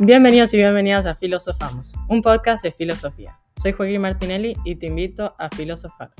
Bienvenidos 0.00 0.54
y 0.54 0.58
bienvenidas 0.58 1.06
a 1.06 1.16
Filosofamos, 1.16 1.92
un 2.08 2.22
podcast 2.22 2.62
de 2.62 2.70
filosofía. 2.70 3.36
Soy 3.60 3.72
Joaquín 3.72 4.00
Martinelli 4.00 4.54
y 4.64 4.76
te 4.76 4.86
invito 4.86 5.34
a 5.36 5.48
filosofar. 5.48 6.12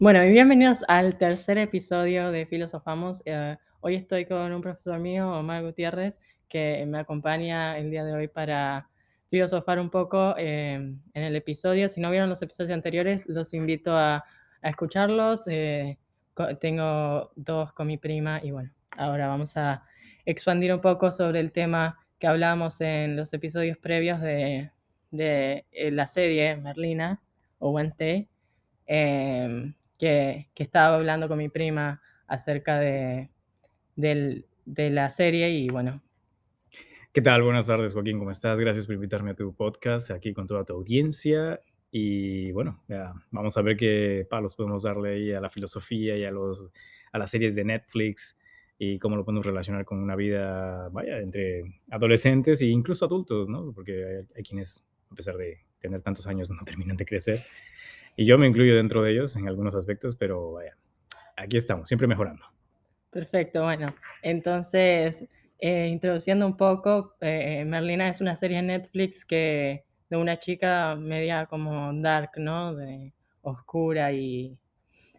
Bueno, 0.00 0.24
y 0.24 0.32
bienvenidos 0.32 0.82
al 0.88 1.16
tercer 1.18 1.56
episodio 1.56 2.32
de 2.32 2.46
Filosofamos. 2.46 3.22
Eh, 3.26 3.56
hoy 3.80 3.94
estoy 3.94 4.24
con 4.24 4.52
un 4.52 4.60
profesor 4.60 4.98
mío, 4.98 5.30
Omar 5.30 5.62
Gutiérrez, 5.62 6.18
que 6.48 6.84
me 6.86 6.98
acompaña 6.98 7.78
el 7.78 7.92
día 7.92 8.04
de 8.04 8.14
hoy 8.14 8.26
para 8.26 8.88
filosofar 9.30 9.78
un 9.78 9.88
poco 9.88 10.34
eh, 10.36 10.74
en 10.74 11.22
el 11.22 11.36
episodio. 11.36 11.88
Si 11.88 12.00
no 12.00 12.10
vieron 12.10 12.28
los 12.28 12.42
episodios 12.42 12.72
anteriores, 12.72 13.22
los 13.28 13.54
invito 13.54 13.96
a, 13.96 14.24
escucharlos. 14.64 15.46
Eh, 15.46 15.96
tengo 16.60 17.30
dos 17.36 17.72
con 17.72 17.86
mi 17.86 17.98
prima 17.98 18.40
y 18.42 18.50
bueno, 18.50 18.70
ahora 18.98 19.28
vamos 19.28 19.56
a 19.56 19.84
expandir 20.26 20.74
un 20.74 20.80
poco 20.80 21.10
sobre 21.12 21.40
el 21.40 21.52
tema 21.52 21.98
que 22.18 22.26
hablábamos 22.26 22.80
en 22.80 23.16
los 23.16 23.32
episodios 23.32 23.78
previos 23.78 24.20
de, 24.20 24.70
de 25.10 25.64
eh, 25.72 25.90
la 25.90 26.06
serie 26.06 26.56
Merlina 26.56 27.22
o 27.60 27.70
Wednesday, 27.70 28.28
em, 28.86 29.74
que, 29.98 30.48
que, 30.54 30.62
estaba 30.62 30.96
hablando 30.96 31.28
con 31.28 31.38
mi 31.38 31.48
prima 31.48 32.02
acerca 32.26 32.78
de, 32.78 33.30
de 33.96 34.90
la 34.90 35.10
serie 35.10 35.50
y 35.50 35.68
bueno. 35.68 36.02
¿Qué 37.12 37.22
tal? 37.22 37.42
Buenas 37.42 37.66
tardes, 37.66 37.92
Joaquín, 37.94 38.18
¿cómo 38.18 38.30
estás? 38.30 38.60
Gracias 38.60 38.86
por 38.86 38.94
invitarme 38.94 39.30
a 39.30 39.34
tu 39.34 39.54
podcast, 39.54 40.10
aquí 40.10 40.32
con 40.34 40.46
toda 40.46 40.64
tu 40.64 40.74
audiencia. 40.74 41.60
Y 41.90 42.52
bueno, 42.52 42.82
ya, 42.86 43.14
vamos 43.30 43.56
a 43.56 43.62
ver 43.62 43.76
qué 43.76 44.26
palos 44.28 44.54
podemos 44.54 44.82
darle 44.82 45.14
ahí 45.14 45.32
a 45.32 45.40
la 45.40 45.48
filosofía 45.48 46.16
y 46.16 46.24
a, 46.24 46.30
los, 46.30 46.66
a 47.12 47.18
las 47.18 47.30
series 47.30 47.54
de 47.54 47.64
Netflix 47.64 48.36
y 48.78 48.98
cómo 48.98 49.16
lo 49.16 49.24
podemos 49.24 49.44
relacionar 49.44 49.84
con 49.84 49.98
una 49.98 50.14
vida, 50.14 50.88
vaya, 50.90 51.18
entre 51.18 51.64
adolescentes 51.90 52.62
e 52.62 52.66
incluso 52.66 53.04
adultos, 53.04 53.48
¿no? 53.48 53.72
Porque 53.72 54.24
hay, 54.36 54.42
quienes, 54.44 54.84
a 55.10 55.14
pesar 55.16 55.36
de 55.36 55.58
tener 55.80 56.00
tantos 56.02 56.26
años, 56.28 56.48
no 56.50 56.64
terminan 56.64 56.96
de 56.96 57.04
crecer. 57.04 57.42
Y 58.16 58.24
yo 58.24 58.38
me 58.38 58.46
incluyo 58.46 58.76
dentro 58.76 59.02
de 59.02 59.12
ellos 59.12 59.34
en 59.36 59.48
algunos 59.48 59.74
aspectos, 59.74 60.14
pero 60.16 60.52
vaya, 60.52 60.76
aquí 61.36 61.56
estamos, 61.56 61.88
siempre 61.88 62.06
mejorando. 62.06 62.44
Perfecto, 63.10 63.64
bueno, 63.64 63.94
entonces, 64.22 65.26
eh, 65.58 65.88
introduciendo 65.88 66.46
un 66.46 66.56
poco, 66.56 67.16
eh, 67.20 67.64
Merlina 67.64 68.08
es 68.08 68.20
una 68.20 68.36
serie 68.36 68.58
en 68.58 68.68
Netflix 68.68 69.24
que 69.24 69.84
de 70.08 70.16
una 70.16 70.38
chica 70.38 70.94
media 70.94 71.46
como 71.46 71.92
dark, 71.94 72.32
¿no? 72.36 72.74
De 72.74 73.12
oscura 73.42 74.12
y, 74.12 74.56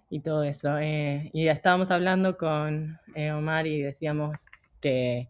y 0.10 0.22
todo 0.22 0.44
eso. 0.44 0.78
Eh, 0.80 1.30
y 1.34 1.48
estábamos 1.48 1.92
hablando 1.92 2.38
con 2.38 3.00
eh, 3.16 3.32
Omar 3.32 3.68
y 3.68 3.82
decíamos 3.82 4.48
que, 4.82 5.30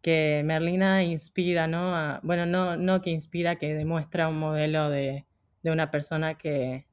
que 0.00 0.42
Merlina 0.44 1.02
inspira, 1.02 1.66
¿no? 1.66 2.20
bueno, 2.22 2.46
no, 2.46 2.76
no 2.76 3.02
que 3.02 3.10
inspira, 3.10 3.56
que 3.56 3.74
demuestra 3.74 4.28
un 4.28 4.38
modelo 4.38 4.88
de, 4.90 5.24
de 5.62 5.70
una 5.70 5.90
persona 5.90 6.36
que, 6.36 6.86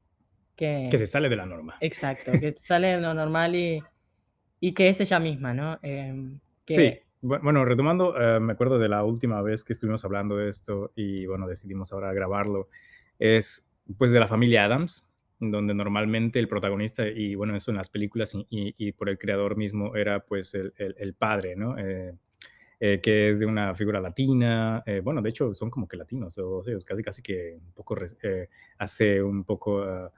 que... 0.56 0.88
Que 0.90 0.98
se 0.98 1.06
sale 1.06 1.28
de 1.28 1.36
la 1.36 1.46
norma. 1.46 1.76
Exacto, 1.80 2.32
que 2.32 2.52
se 2.52 2.62
sale 2.62 2.88
de 2.88 3.00
lo 3.00 3.14
normal 3.14 3.54
y, 3.54 3.82
y 4.60 4.74
que 4.74 4.88
es 4.88 5.00
ella 5.00 5.20
misma, 5.20 5.54
¿no? 5.54 5.78
Em, 5.82 6.40
sí, 6.66 6.98
bueno, 7.20 7.64
retomando, 7.64 8.20
eh, 8.20 8.40
me 8.40 8.54
acuerdo 8.54 8.80
de 8.80 8.88
la 8.88 9.04
última 9.04 9.42
vez 9.42 9.62
que 9.62 9.74
estuvimos 9.74 10.04
hablando 10.04 10.36
de 10.36 10.48
esto 10.48 10.90
y 10.96 11.26
bueno, 11.26 11.46
decidimos 11.46 11.92
ahora 11.92 12.12
grabarlo, 12.12 12.68
es 13.20 13.68
pues 13.96 14.10
de 14.10 14.18
la 14.18 14.26
familia 14.26 14.64
Adams, 14.64 15.11
donde 15.50 15.74
normalmente 15.74 16.38
el 16.38 16.48
protagonista, 16.48 17.06
y 17.08 17.34
bueno, 17.34 17.56
eso 17.56 17.70
en 17.70 17.76
las 17.78 17.88
películas 17.88 18.36
y, 18.48 18.92
por 18.92 19.08
el 19.08 19.18
creador 19.18 19.56
mismo, 19.56 19.96
era 19.96 20.20
pues 20.20 20.54
el, 20.54 20.72
el, 20.76 21.14
padre, 21.14 21.56
¿no? 21.56 21.76
Eh, 21.78 22.14
eh, 22.80 23.00
que 23.02 23.30
es 23.30 23.40
de 23.40 23.46
una 23.46 23.74
figura 23.74 24.00
latina, 24.00 24.82
bueno, 25.02 25.22
de 25.22 25.30
hecho 25.30 25.54
son 25.54 25.70
como 25.70 25.86
que 25.86 25.96
latinos, 25.96 26.36
o 26.38 26.62
sea, 26.64 26.76
casi 26.84 27.02
casi 27.02 27.22
que 27.22 27.58
un 27.60 27.72
poco 27.72 27.96
hace 28.78 29.22
un 29.22 29.44
poco, 29.44 29.82
ah, 29.82 30.10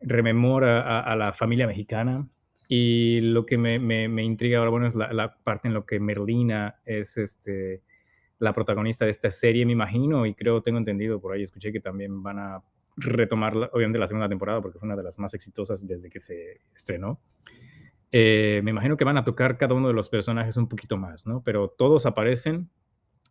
rememora 0.00 1.00
a, 1.00 1.16
la 1.16 1.32
familia 1.32 1.66
mexicana, 1.66 2.28
y 2.68 3.20
lo 3.20 3.46
que 3.46 3.58
me, 3.58 3.78
me, 3.78 4.22
intriga 4.22 4.58
ahora, 4.58 4.70
bueno, 4.70 4.86
es 4.86 4.94
la, 4.94 5.36
parte 5.42 5.68
en 5.68 5.74
lo 5.74 5.86
que 5.86 6.00
Merlina 6.00 6.80
es 6.84 7.16
este, 7.16 7.82
la 8.38 8.52
protagonista 8.52 9.04
de 9.04 9.10
esta 9.10 9.30
serie, 9.30 9.66
me 9.66 9.72
imagino, 9.72 10.26
y 10.26 10.34
creo, 10.34 10.62
tengo 10.62 10.78
entendido 10.78 11.20
por 11.20 11.32
ahí, 11.32 11.42
escuché 11.42 11.72
que 11.72 11.80
también 11.80 12.22
van 12.22 12.38
a 12.38 12.62
retomar, 12.98 13.54
obviamente, 13.72 13.98
la 13.98 14.06
segunda 14.06 14.28
temporada, 14.28 14.60
porque 14.60 14.78
fue 14.78 14.86
una 14.86 14.96
de 14.96 15.02
las 15.02 15.18
más 15.18 15.34
exitosas 15.34 15.86
desde 15.86 16.10
que 16.10 16.20
se 16.20 16.60
estrenó. 16.74 17.20
Eh, 18.10 18.60
me 18.64 18.70
imagino 18.70 18.96
que 18.96 19.04
van 19.04 19.18
a 19.18 19.24
tocar 19.24 19.58
cada 19.58 19.74
uno 19.74 19.88
de 19.88 19.94
los 19.94 20.08
personajes 20.08 20.56
un 20.56 20.68
poquito 20.68 20.96
más, 20.96 21.26
¿no? 21.26 21.42
Pero 21.42 21.68
todos 21.68 22.06
aparecen 22.06 22.70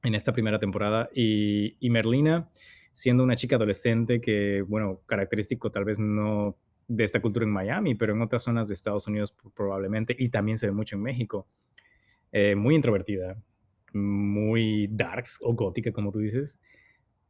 en 0.03 0.15
esta 0.15 0.33
primera 0.33 0.59
temporada 0.59 1.09
y, 1.13 1.75
y 1.79 1.89
Merlina, 1.89 2.49
siendo 2.93 3.23
una 3.23 3.35
chica 3.35 3.55
adolescente 3.55 4.21
que, 4.21 4.61
bueno, 4.61 5.01
característico 5.05 5.71
tal 5.71 5.85
vez 5.85 5.99
no 5.99 6.57
de 6.87 7.03
esta 7.03 7.21
cultura 7.21 7.45
en 7.45 7.51
Miami, 7.51 7.95
pero 7.95 8.13
en 8.13 8.21
otras 8.21 8.43
zonas 8.43 8.67
de 8.67 8.73
Estados 8.73 9.07
Unidos 9.07 9.35
probablemente, 9.55 10.15
y 10.17 10.29
también 10.29 10.57
se 10.57 10.67
ve 10.67 10.71
mucho 10.71 10.95
en 10.95 11.03
México. 11.03 11.47
Eh, 12.31 12.55
muy 12.55 12.75
introvertida, 12.75 13.37
muy 13.93 14.87
darks 14.91 15.39
o 15.41 15.53
gótica, 15.53 15.91
como 15.91 16.11
tú 16.11 16.19
dices, 16.19 16.59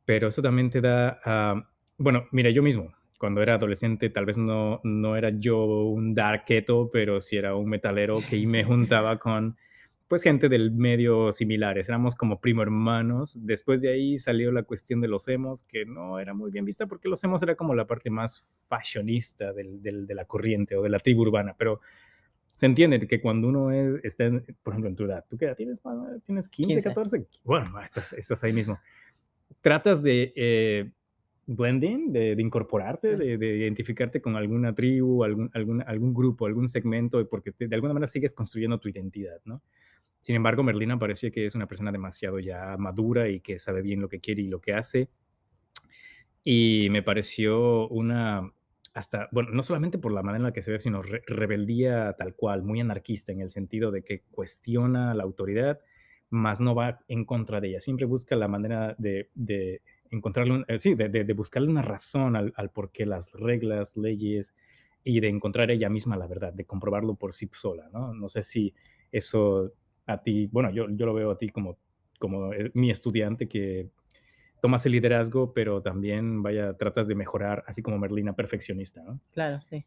pero 0.06 0.28
eso 0.28 0.42
también 0.42 0.70
te 0.70 0.82
da, 0.82 1.20
ah, 1.24 1.70
bueno, 1.98 2.28
mira, 2.32 2.50
yo 2.50 2.64
mismo, 2.64 2.94
cuando 3.18 3.42
era 3.42 3.56
adolescente, 3.56 4.10
tal 4.10 4.26
vez 4.26 4.38
no, 4.38 4.80
no 4.84 5.16
era 5.16 5.32
yo 5.32 5.66
un 5.66 6.14
darketo, 6.14 6.90
pero 6.92 7.22
sí 7.22 7.38
era 7.38 7.56
un 7.56 7.70
metalero 7.70 8.20
que 8.30 8.46
me 8.48 8.64
juntaba 8.64 9.18
con 9.18 9.58
pues 10.08 10.24
gente 10.24 10.48
del 10.48 10.72
medio 10.72 11.34
similares, 11.34 11.90
éramos 11.90 12.16
como 12.16 12.40
primo 12.40 12.62
hermanos. 12.62 13.38
Después 13.42 13.82
de 13.82 13.92
ahí 13.92 14.18
salió 14.18 14.54
la 14.54 14.64
cuestión 14.64 15.02
de 15.02 15.10
los 15.10 15.28
emos, 15.28 15.64
que 15.64 15.86
no 15.86 16.20
era 16.20 16.34
muy 16.34 16.50
bien 16.50 16.64
vista 16.64 16.88
porque 16.88 17.10
los 17.10 17.22
emos 17.26 17.44
era 17.44 17.56
como 17.56 17.76
la 17.76 17.88
parte 17.88 18.10
más 18.10 18.48
fashionista 18.70 19.52
del, 19.52 19.82
del, 19.82 20.08
de 20.08 20.16
la 20.16 20.24
corriente 20.24 20.78
o 20.78 20.82
de 20.82 20.90
la 20.90 21.00
tribu 21.00 21.24
urbana, 21.24 21.56
pero 21.58 21.82
se 22.56 22.66
entiende 22.66 23.06
que 23.08 23.22
cuando 23.22 23.50
uno 23.50 23.72
es, 23.72 24.04
está, 24.04 24.30
por 24.64 24.74
ejemplo, 24.74 24.90
en 24.90 24.96
tu 24.96 25.04
edad, 25.06 25.26
¿tú 25.30 25.38
qué 25.38 25.46
edad 25.46 25.56
tienes? 25.56 25.82
¿Tienes 26.26 26.50
15, 26.50 26.82
14? 26.84 27.28
Bueno, 27.44 27.80
estás, 27.82 28.14
estás, 28.14 28.44
ahí 28.44 28.54
mismo. 28.54 28.80
Tratas 29.62 30.02
de 30.02 30.34
eh, 30.36 30.92
blending, 31.48 32.12
de, 32.12 32.36
de 32.36 32.42
incorporarte, 32.42 33.16
de, 33.16 33.38
de, 33.38 33.58
identificarte 33.58 34.22
con 34.22 34.36
alguna 34.36 34.76
tribu, 34.76 35.24
algún, 35.24 35.50
algún, 35.54 35.82
algún 35.82 36.14
grupo, 36.14 36.46
algún 36.46 36.68
segmento, 36.68 37.28
porque 37.30 37.54
de 37.58 37.74
alguna 37.74 37.94
manera 37.94 38.08
sigues 38.08 38.34
construyendo 38.34 38.80
tu 38.80 38.90
identidad, 38.90 39.40
¿no? 39.46 39.64
Sin 40.20 40.36
embargo, 40.36 40.62
Merlina 40.62 41.00
parece 41.00 41.32
que 41.32 41.46
es 41.46 41.56
una 41.56 41.68
persona 41.68 41.92
demasiado 41.92 42.40
ya 42.40 42.76
madura 42.78 43.30
y 43.30 43.40
que 43.40 43.60
sabe 43.60 43.82
bien 43.82 44.02
lo 44.02 44.10
que 44.10 44.20
quiere 44.20 44.42
y 44.42 44.48
lo 44.48 44.60
que 44.60 44.74
hace. 44.74 45.10
Y 46.44 46.90
me 46.92 47.02
pareció 47.02 47.88
una, 47.88 48.52
hasta, 48.94 49.30
bueno, 49.32 49.52
no 49.52 49.64
solamente 49.64 50.00
por 50.00 50.12
la 50.12 50.24
manera 50.24 50.40
en 50.40 50.44
la 50.44 50.54
que 50.54 50.62
se 50.62 50.72
ve, 50.72 50.82
sino 50.82 51.02
rebeldía 51.02 52.14
tal 52.18 52.36
cual, 52.36 52.64
muy 52.64 52.82
anarquista 52.82 53.32
en 53.32 53.40
el 53.40 53.50
sentido 53.50 53.90
de 53.92 54.04
que 54.04 54.24
cuestiona 54.32 55.14
la 55.14 55.24
autoridad, 55.24 55.80
más 56.30 56.60
no 56.60 56.76
va 56.76 57.00
en 57.08 57.24
contra 57.24 57.62
de 57.62 57.70
ella. 57.70 57.80
Siempre 57.80 58.06
busca 58.06 58.36
la 58.36 58.50
manera 58.50 58.96
de, 58.98 59.30
de 59.34 59.82
encontrarle, 60.12 60.64
eh, 60.68 60.80
sí, 60.80 60.96
de, 60.96 61.10
de, 61.10 61.34
buscarle 61.34 61.70
una 61.70 61.82
razón 61.82 62.36
al, 62.36 62.70
por 62.72 62.92
qué 62.92 63.06
las 63.06 63.34
reglas, 63.34 63.98
leyes 63.98 64.56
y 65.04 65.20
de 65.20 65.30
encontrar 65.30 65.72
ella 65.72 65.90
misma 65.90 66.18
la 66.18 66.28
verdad, 66.28 66.54
de 66.54 66.66
comprobarlo 66.66 67.16
por 67.16 67.34
sí 67.34 67.50
sola, 67.54 67.90
¿no? 67.94 68.14
No 68.14 68.28
sé 68.28 68.44
si 68.44 68.74
eso 69.12 69.72
a 70.06 70.22
ti, 70.22 70.48
bueno, 70.52 70.72
yo, 70.72 70.88
yo 70.90 71.06
lo 71.06 71.14
veo 71.14 71.32
a 71.32 71.38
ti 71.38 71.50
como, 71.50 71.78
como 72.20 72.54
eh, 72.54 72.72
mi 72.74 72.92
estudiante 72.92 73.48
que 73.48 73.90
tomas 74.62 74.86
el 74.86 74.94
liderazgo, 74.94 75.54
pero 75.54 75.82
también, 75.82 76.42
vaya, 76.42 76.74
tratas 76.74 77.08
de 77.08 77.16
mejorar, 77.16 77.64
así 77.68 77.82
como 77.82 77.98
Merlina, 77.98 78.34
perfeccionista, 78.34 79.04
¿no? 79.04 79.20
Claro, 79.32 79.62
sí, 79.62 79.86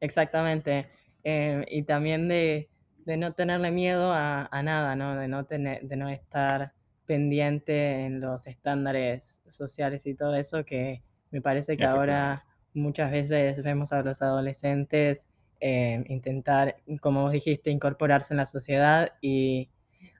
exactamente. 0.00 0.86
Eh, 1.24 1.64
y 1.70 1.82
también 1.82 2.28
de, 2.28 2.68
de, 3.04 3.16
no 3.16 3.32
tenerle 3.32 3.70
miedo 3.70 4.12
a, 4.12 4.48
a, 4.50 4.62
nada, 4.62 4.96
¿no? 4.96 5.16
De 5.16 5.28
no, 5.28 5.44
tener, 5.44 5.82
de 5.82 5.96
no 5.96 6.08
estar 6.08 6.72
pendiente 7.08 8.04
en 8.04 8.20
los 8.20 8.46
estándares 8.46 9.42
sociales 9.48 10.06
y 10.06 10.14
todo 10.14 10.34
eso, 10.36 10.64
que 10.64 11.02
me 11.30 11.40
parece 11.40 11.76
que 11.76 11.86
ahora 11.86 12.36
muchas 12.74 13.10
veces 13.10 13.62
vemos 13.62 13.92
a 13.92 14.02
los 14.02 14.20
adolescentes 14.20 15.26
eh, 15.60 16.04
intentar, 16.08 16.76
como 17.00 17.22
vos 17.22 17.32
dijiste, 17.32 17.70
incorporarse 17.70 18.34
en 18.34 18.38
la 18.38 18.44
sociedad 18.44 19.14
y 19.20 19.70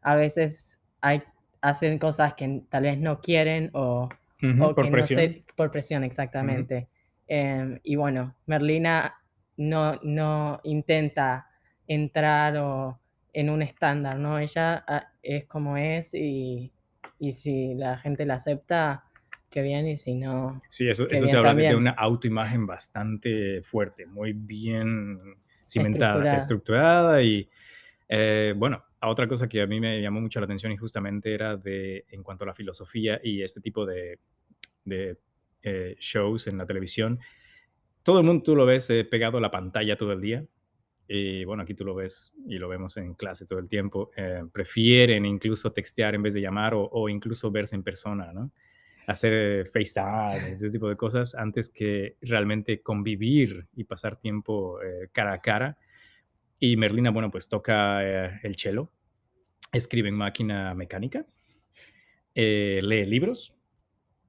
a 0.02 0.16
veces 0.16 0.80
hay, 1.02 1.22
hacen 1.60 1.98
cosas 1.98 2.34
que 2.34 2.62
tal 2.70 2.84
vez 2.84 2.98
no 2.98 3.20
quieren 3.20 3.70
o, 3.74 4.08
por 4.58 4.90
presión. 4.90 5.44
por 5.54 5.70
presión, 5.70 6.04
exactamente. 6.04 6.88
Em, 7.26 7.78
y 7.84 7.96
bueno, 7.96 8.34
Merlina 8.46 9.14
no, 9.58 9.94
no 10.02 10.60
intenta 10.64 11.46
entrar 11.86 12.56
o 12.56 12.98
en 13.32 13.50
un 13.50 13.62
estándar, 13.62 14.18
¿no? 14.18 14.38
Ella 14.38 14.84
ah, 14.88 15.12
es 15.22 15.44
como 15.44 15.76
es 15.76 16.14
y, 16.14 16.72
y 17.18 17.32
si 17.32 17.74
la 17.74 17.98
gente 17.98 18.24
la 18.24 18.34
acepta, 18.34 19.04
qué 19.50 19.62
bien, 19.62 19.86
y 19.86 19.96
si 19.96 20.14
no. 20.14 20.62
Sí, 20.68 20.88
eso, 20.88 21.08
eso 21.08 21.26
te 21.26 21.36
habla 21.36 21.54
de 21.54 21.74
una 21.74 21.90
autoimagen 21.90 22.66
bastante 22.66 23.62
fuerte, 23.62 24.06
muy 24.06 24.32
bien 24.32 25.36
cimentada, 25.66 26.36
estructurada, 26.36 27.22
y 27.22 27.48
eh, 28.08 28.54
bueno, 28.56 28.82
a 29.00 29.08
otra 29.08 29.28
cosa 29.28 29.48
que 29.48 29.60
a 29.60 29.66
mí 29.66 29.80
me 29.80 30.00
llamó 30.00 30.20
mucho 30.20 30.40
la 30.40 30.44
atención 30.44 30.72
y 30.72 30.76
justamente 30.76 31.34
era 31.34 31.56
de, 31.56 32.06
en 32.10 32.22
cuanto 32.22 32.44
a 32.44 32.48
la 32.48 32.54
filosofía 32.54 33.20
y 33.22 33.42
este 33.42 33.60
tipo 33.60 33.86
de, 33.86 34.18
de 34.84 35.18
eh, 35.62 35.96
shows 35.98 36.46
en 36.46 36.58
la 36.58 36.66
televisión, 36.66 37.20
todo 38.02 38.20
el 38.20 38.24
mundo 38.24 38.42
tú 38.42 38.56
lo 38.56 38.64
ves 38.64 38.88
eh, 38.90 39.04
pegado 39.04 39.38
a 39.38 39.40
la 39.40 39.50
pantalla 39.50 39.96
todo 39.96 40.12
el 40.12 40.20
día. 40.20 40.44
Y 41.08 41.44
bueno, 41.44 41.62
aquí 41.62 41.74
tú 41.74 41.84
lo 41.84 41.94
ves 41.94 42.32
y 42.46 42.58
lo 42.58 42.68
vemos 42.68 42.96
en 42.98 43.14
clase 43.14 43.46
todo 43.46 43.58
el 43.58 43.68
tiempo. 43.68 44.10
Eh, 44.16 44.42
prefieren 44.52 45.24
incluso 45.24 45.72
textear 45.72 46.14
en 46.14 46.22
vez 46.22 46.34
de 46.34 46.42
llamar 46.42 46.74
o, 46.74 46.82
o, 46.82 47.08
incluso 47.08 47.50
verse 47.50 47.74
en 47.74 47.82
persona, 47.82 48.32
¿no? 48.32 48.52
Hacer 49.06 49.66
FaceTime, 49.68 50.52
ese 50.52 50.68
tipo 50.68 50.88
de 50.88 50.96
cosas, 50.96 51.34
antes 51.34 51.70
que 51.70 52.16
realmente 52.20 52.82
convivir 52.82 53.66
y 53.74 53.84
pasar 53.84 54.16
tiempo 54.16 54.78
cara 55.12 55.32
a 55.32 55.40
cara 55.40 55.78
y 56.60 56.76
Merlina, 56.76 57.10
bueno, 57.10 57.30
pues 57.30 57.48
toca 57.48 58.04
eh, 58.04 58.40
el 58.42 58.56
cello, 58.56 58.90
escribe 59.72 60.08
en 60.08 60.16
máquina 60.16 60.74
mecánica, 60.74 61.24
eh, 62.34 62.80
lee 62.82 63.06
libros 63.06 63.54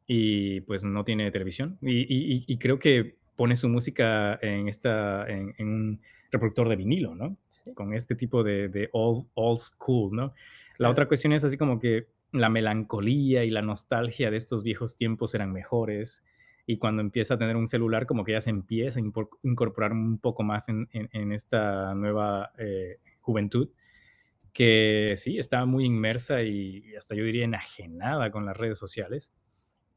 y 0.05 0.61
pues 0.61 0.83
no 0.83 1.03
tiene 1.03 1.31
televisión. 1.31 1.77
Y, 1.81 2.57
creo 2.57 2.79
que 2.79 3.17
pone 3.35 3.55
su 3.55 3.69
música 3.69 4.37
en, 4.41 4.67
esta, 4.67 5.27
en, 5.27 5.53
un 5.59 6.01
reproductor 6.31 6.69
de 6.69 6.75
vinilo, 6.75 7.15
¿no? 7.15 7.37
Con 7.73 7.93
este 7.93 8.15
tipo 8.15 8.43
de, 8.43 8.69
de 8.69 8.89
old, 8.93 9.27
old, 9.33 9.59
school, 9.59 10.15
¿no? 10.15 10.33
La 10.77 10.89
otra 10.89 11.07
cuestión 11.07 11.33
es 11.33 11.43
así 11.43 11.57
como 11.57 11.79
que 11.79 12.07
la 12.31 12.49
melancolía 12.49 13.43
y 13.43 13.49
la 13.49 13.61
nostalgia 13.61 14.31
de 14.31 14.37
estos 14.37 14.63
viejos 14.63 14.95
tiempos 14.95 15.33
eran 15.35 15.51
mejores 15.51 16.23
y 16.65 16.77
cuando 16.77 17.01
empieza 17.01 17.33
a 17.33 17.37
tener 17.37 17.55
un 17.55 17.67
celular 17.67 18.05
como 18.05 18.23
que 18.23 18.33
ya 18.33 18.41
se 18.41 18.51
empieza 18.51 18.99
a 18.99 19.03
incorporar 19.43 19.91
un 19.91 20.19
poco 20.19 20.43
más 20.43 20.69
en, 20.69 20.87
esta 21.31 21.95
nueva 21.95 22.51
eh, 22.59 22.97
juventud 23.21 23.69
que 24.53 25.15
sí, 25.17 25.39
está 25.39 25.65
muy 25.65 25.85
inmersa 25.85 26.43
y 26.43 26.95
hasta 26.95 27.15
yo 27.15 27.23
diría 27.23 27.45
enajenada 27.45 28.31
con 28.31 28.45
las 28.45 28.55
redes 28.55 28.77
sociales 28.77 29.33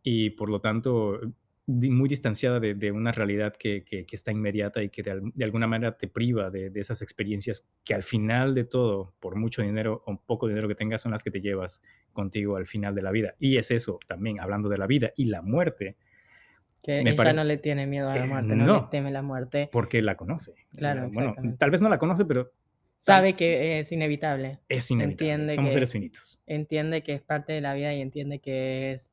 y 0.03 0.31
por 0.31 0.49
lo 0.49 0.61
tanto 0.61 1.21
muy 1.67 2.09
distanciada 2.09 2.59
de, 2.59 2.93
una 2.93 3.13
realidad 3.13 3.55
que, 3.57 3.85
está 4.11 4.33
inmediata 4.33 4.83
y 4.83 4.89
que 4.89 5.03
de, 5.03 5.45
alguna 5.45 5.67
manera 5.67 5.97
te 5.97 6.09
priva 6.09 6.51
de, 6.51 6.71
de, 6.71 6.81
esas 6.81 7.03
experiencias 7.03 7.65
que 7.85 7.95
al 7.95 8.03
final 8.03 8.55
de 8.55 8.65
todo, 8.65 9.15
por 9.21 9.37
mucho 9.37 9.63
dinero 9.63 10.03
o 10.07 10.17
poco 10.17 10.49
dinero 10.49 10.69
que 10.69 10.75
tengas, 10.75 11.03
son 11.03 11.13
las 11.13 11.23
que 11.23 11.31
te 11.31 11.41
llevas 11.41 11.83
contigo 12.13 12.57
al 12.57 12.67
final 12.67 12.95
de 12.95 13.03
la 13.03 13.11
vida. 13.11 13.35
Y 13.39 13.57
es 13.59 13.71
eso 13.71 13.99
también, 14.07 14.41
hablando 14.41 14.69
de 14.69 14.79
la 14.79 14.87
vida 14.87 15.13
y 15.17 15.27
la 15.27 15.43
muerte, 15.43 15.97
que 16.83 17.01
ella 17.01 17.33
no 17.33 17.45
le 17.45 17.59
tiene 17.59 17.87
miedo 17.87 18.11
a 18.11 18.17
la 18.17 18.25
eh, 18.25 18.29
muerte, 18.29 18.57
no, 18.57 18.81
le 18.81 18.87
teme 18.91 19.11
la 19.13 19.23
muerte. 19.23 19.69
Porque 19.71 20.03
la 20.03 20.17
conoce. 20.17 20.55
Claro, 20.77 21.09
bueno, 21.13 21.35
tal 21.57 21.71
vez 21.71 21.81
no 21.81 21.89
la 21.89 21.99
conoce, 21.99 22.25
pero 22.25 22.51
sabe 22.97 23.35
que 23.35 23.79
es 23.79 23.93
inevitable. 23.93 24.59
Es 24.69 24.91
inevitable. 24.91 25.33
Entiende 25.33 25.55
Somos 25.55 25.75
seres 25.75 25.93
finitos. 25.93 26.41
Entiende 26.47 27.03
que 27.03 27.15
es 27.15 27.23
parte 27.23 27.53
de 27.53 27.61
la 27.61 27.75
vida 27.75 27.95
y 27.95 28.01
entiende 28.01 28.41
que 28.41 28.93
es, 28.93 29.13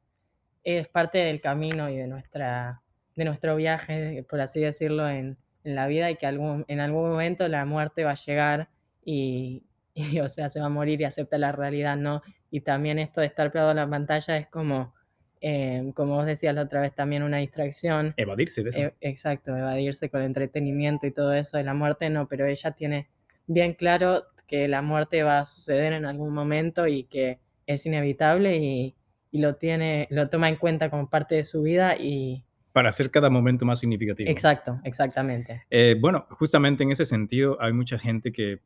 es 0.63 0.87
parte 0.87 1.19
del 1.19 1.41
camino 1.41 1.89
y 1.89 1.97
de, 1.97 2.07
nuestra, 2.07 2.81
de 3.15 3.25
nuestro 3.25 3.55
viaje, 3.55 4.25
por 4.29 4.41
así 4.41 4.59
decirlo, 4.59 5.09
en, 5.09 5.37
en 5.63 5.75
la 5.75 5.87
vida 5.87 6.09
y 6.11 6.15
que 6.15 6.25
algún, 6.25 6.65
en 6.67 6.79
algún 6.79 7.09
momento 7.09 7.47
la 7.47 7.65
muerte 7.65 8.03
va 8.03 8.11
a 8.11 8.15
llegar 8.15 8.69
y, 9.03 9.63
y, 9.93 10.19
o 10.19 10.29
sea, 10.29 10.49
se 10.49 10.59
va 10.59 10.67
a 10.67 10.69
morir 10.69 11.01
y 11.01 11.05
acepta 11.05 11.37
la 11.37 11.51
realidad, 11.51 11.97
¿no? 11.97 12.21
Y 12.51 12.61
también 12.61 12.99
esto 12.99 13.21
de 13.21 13.27
estar 13.27 13.51
pegado 13.51 13.71
a 13.71 13.73
la 13.75 13.89
pantalla 13.89 14.37
es 14.37 14.47
como 14.47 14.93
Em, 15.41 15.93
como 15.93 16.15
vos 16.15 16.25
decías 16.25 16.53
la 16.53 16.63
otra 16.63 16.81
vez, 16.81 16.93
también 16.93 17.23
una 17.23 17.37
distracción. 17.37 18.13
Evadirse 18.17 18.63
de 18.63 18.69
eso. 18.69 18.79
E, 18.79 18.93
exacto, 19.01 19.55
evadirse 19.55 20.09
con 20.09 20.21
el 20.21 20.27
entretenimiento 20.27 21.07
y 21.07 21.11
todo 21.11 21.33
eso 21.33 21.57
de 21.57 21.63
la 21.63 21.73
muerte, 21.73 22.09
no, 22.09 22.27
pero 22.27 22.45
ella 22.45 22.71
tiene 22.71 23.07
bien 23.47 23.73
claro 23.73 24.25
que 24.47 24.67
la 24.67 24.81
muerte 24.81 25.23
va 25.23 25.39
a 25.39 25.45
suceder 25.45 25.93
en 25.93 26.05
algún 26.05 26.33
momento 26.33 26.87
y 26.87 27.03
que 27.05 27.39
es 27.67 27.85
inevitable 27.85 28.57
y, 28.57 28.95
y 29.31 29.39
lo 29.39 29.55
tiene, 29.55 30.07
lo 30.09 30.27
toma 30.27 30.49
en 30.49 30.55
cuenta 30.55 30.89
como 30.89 31.09
parte 31.09 31.35
de 31.35 31.43
su 31.43 31.61
vida 31.61 31.95
y, 31.97 32.43
para 32.71 32.89
hacer 32.89 33.11
cada 33.11 33.29
momento 33.29 33.65
más 33.65 33.79
significativo. 33.79 34.29
Exacto, 34.29 34.79
exactamente. 34.83 35.63
Eh, 35.69 35.95
bueno, 35.99 36.27
justamente 36.31 36.83
en 36.83 36.91
ese 36.91 37.05
sentido 37.05 37.57
hay 37.61 37.73
mucha 37.73 37.97
gente 37.97 38.31
que 38.31 38.59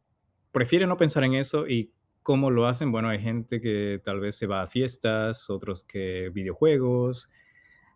prefiere 0.51 0.85
no 0.85 0.97
pensar 0.97 1.23
en 1.23 1.35
eso 1.35 1.67
y 1.67 1.91
¿Cómo 2.23 2.49
lo 2.49 2.67
hacen? 2.67 2.93
Bueno, 2.93 3.09
hay 3.09 3.19
gente 3.19 3.59
que 3.59 4.01
tal 4.03 4.21
vez 4.21 4.37
se 4.37 4.47
va 4.47 4.61
a 4.61 4.67
fiestas, 4.67 5.49
otros 5.49 5.83
que 5.83 6.31
videojuegos, 6.33 7.29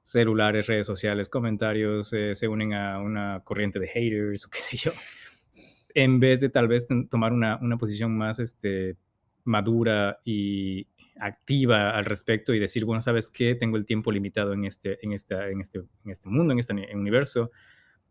celulares, 0.04 0.68
redes 0.68 0.86
sociales, 0.86 1.30
comentarios, 1.30 2.12
eh, 2.12 2.36
se 2.36 2.48
unen 2.50 2.74
a 2.74 3.00
una 3.00 3.42
corriente 3.46 3.80
de 3.80 3.88
haters 3.88 4.46
o 4.46 4.50
qué 4.50 4.60
sé 4.60 4.76
yo, 4.76 4.92
en 5.96 6.20
vez 6.20 6.42
de 6.42 6.50
tal 6.50 6.68
vez 6.68 6.88
tomar 7.10 7.32
una, 7.32 7.58
una 7.62 7.78
posición 7.78 8.18
más 8.18 8.40
este, 8.40 8.98
madura 9.46 10.20
y 10.26 10.88
activa 11.20 11.92
al 11.92 12.06
respecto 12.06 12.54
y 12.54 12.60
decir, 12.60 12.86
bueno, 12.86 13.02
¿sabes 13.02 13.30
qué? 13.30 13.56
Tengo 13.56 13.78
el 13.78 13.86
tiempo 13.86 14.12
limitado 14.12 14.54
en 14.54 14.66
este, 14.66 14.98
en 15.04 15.14
esta, 15.14 15.50
en 15.50 15.62
este, 15.62 15.80
en 15.80 16.12
este 16.12 16.30
mundo, 16.30 16.54
en 16.54 16.60
este 16.60 16.74
universo. 16.94 17.52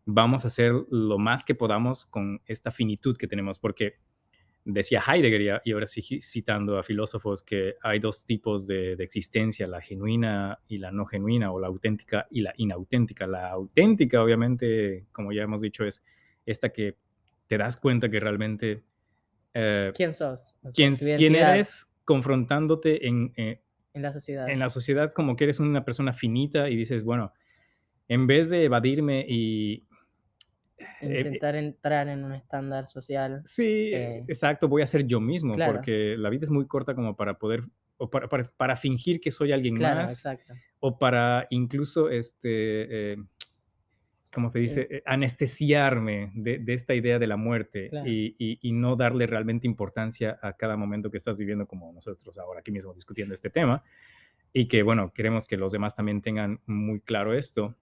Vamos 0.05 0.43
a 0.43 0.47
hacer 0.47 0.73
lo 0.89 1.17
más 1.17 1.45
que 1.45 1.55
podamos 1.55 2.05
con 2.05 2.41
esta 2.45 2.71
finitud 2.71 3.17
que 3.17 3.27
tenemos, 3.27 3.59
porque 3.59 3.95
decía 4.67 5.01
Heidegger, 5.05 5.61
y 5.63 5.71
ahora 5.71 5.87
sí 5.87 6.21
citando 6.21 6.77
a 6.77 6.83
filósofos, 6.83 7.41
que 7.41 7.75
hay 7.81 7.99
dos 7.99 8.25
tipos 8.25 8.67
de, 8.67 8.93
existencia, 8.99 9.65
la 9.65 9.81
genuina 9.81 10.59
y 10.67 10.77
la 10.77 10.91
no 10.91 11.05
genuina, 11.05 11.51
o 11.51 11.59
la 11.59 11.67
auténtica 11.67 12.27
y 12.29 12.41
la 12.41 12.53
inauténtica. 12.57 13.27
La 13.27 13.49
auténtica, 13.49 14.21
obviamente, 14.21 15.05
como 15.13 15.31
ya 15.31 15.43
hemos 15.43 15.61
dicho, 15.61 15.85
es 15.85 16.03
esta 16.45 16.69
que 16.69 16.95
te 17.47 17.57
das 17.57 17.77
cuenta 17.77 18.09
que 18.09 18.19
realmente... 18.19 18.83
Eh, 19.53 19.91
¿Quién 19.95 20.13
sos? 20.13 20.57
quién, 20.75 20.93
eres 21.35 21.86
confrontándote 22.07 23.05
en, 23.05 23.33
eh, 23.35 23.61
en 23.93 24.01
la 24.01 24.13
sociedad. 24.13 24.49
En 24.49 24.59
la 24.59 24.69
sociedad 24.69 25.11
como 25.11 25.35
que 25.35 25.43
eres 25.43 25.59
una 25.59 25.83
persona 25.83 26.13
finita 26.13 26.69
y 26.69 26.77
dices, 26.77 27.03
bueno, 27.03 27.33
en 28.07 28.27
vez 28.27 28.49
de 28.49 28.63
evadirme 28.63 29.25
y, 29.27 29.83
eh, 31.01 31.19
Intentar 31.19 31.55
entrar 31.55 32.07
en 32.07 32.23
un 32.23 32.31
estándar 32.33 32.85
social. 32.85 33.41
Sí, 33.45 33.91
eh, 33.93 34.23
exacto, 34.27 34.69
voy 34.69 34.83
a 34.83 34.85
ser 34.85 35.05
yo 35.05 35.19
mismo, 35.19 35.55
porque 35.65 36.15
la 36.17 36.29
vida 36.29 36.45
es 36.45 36.49
muy 36.49 36.65
corta 36.67 36.95
como 36.95 37.17
para 37.17 37.37
poder, 37.37 37.63
o 37.97 38.09
para, 38.09 38.29
para, 38.29 38.75
fingir 38.77 39.19
que 39.19 39.29
soy 39.29 39.51
alguien 39.51 39.77
más, 39.79 40.11
exacto. 40.11 40.53
o 40.79 40.97
para 40.97 41.47
incluso, 41.49 42.09
este, 42.09 43.13
eh, 43.13 43.17
como 44.37 44.51
se 44.51 44.59
dice, 44.59 45.01
anestesiarme 45.07 46.29
de, 46.35 46.59
de, 46.59 46.73
esta 46.75 46.93
idea 46.93 47.17
de 47.17 47.25
la 47.25 47.37
muerte 47.37 47.89
y, 48.05 48.35
y, 48.37 48.59
y, 48.61 48.71
no 48.71 48.95
darle 48.95 49.25
realmente 49.25 49.65
importancia 49.65 50.37
a 50.43 50.53
cada 50.53 50.77
momento 50.77 51.09
que 51.09 51.17
estás 51.17 51.39
viviendo, 51.39 51.65
como 51.65 51.91
nosotros 51.91 52.37
ahora 52.37 52.59
aquí 52.59 52.71
mismo 52.71 52.93
discutiendo 52.93 53.33
este 53.33 53.49
tema, 53.49 53.83
y 54.53 54.67
que, 54.67 54.83
bueno, 54.83 55.11
queremos 55.11 55.47
que 55.47 55.57
los 55.57 55.71
demás 55.71 55.95
también 55.95 56.21
tengan 56.21 56.59
muy 56.67 56.99
claro 56.99 57.33
esto. 57.33 57.75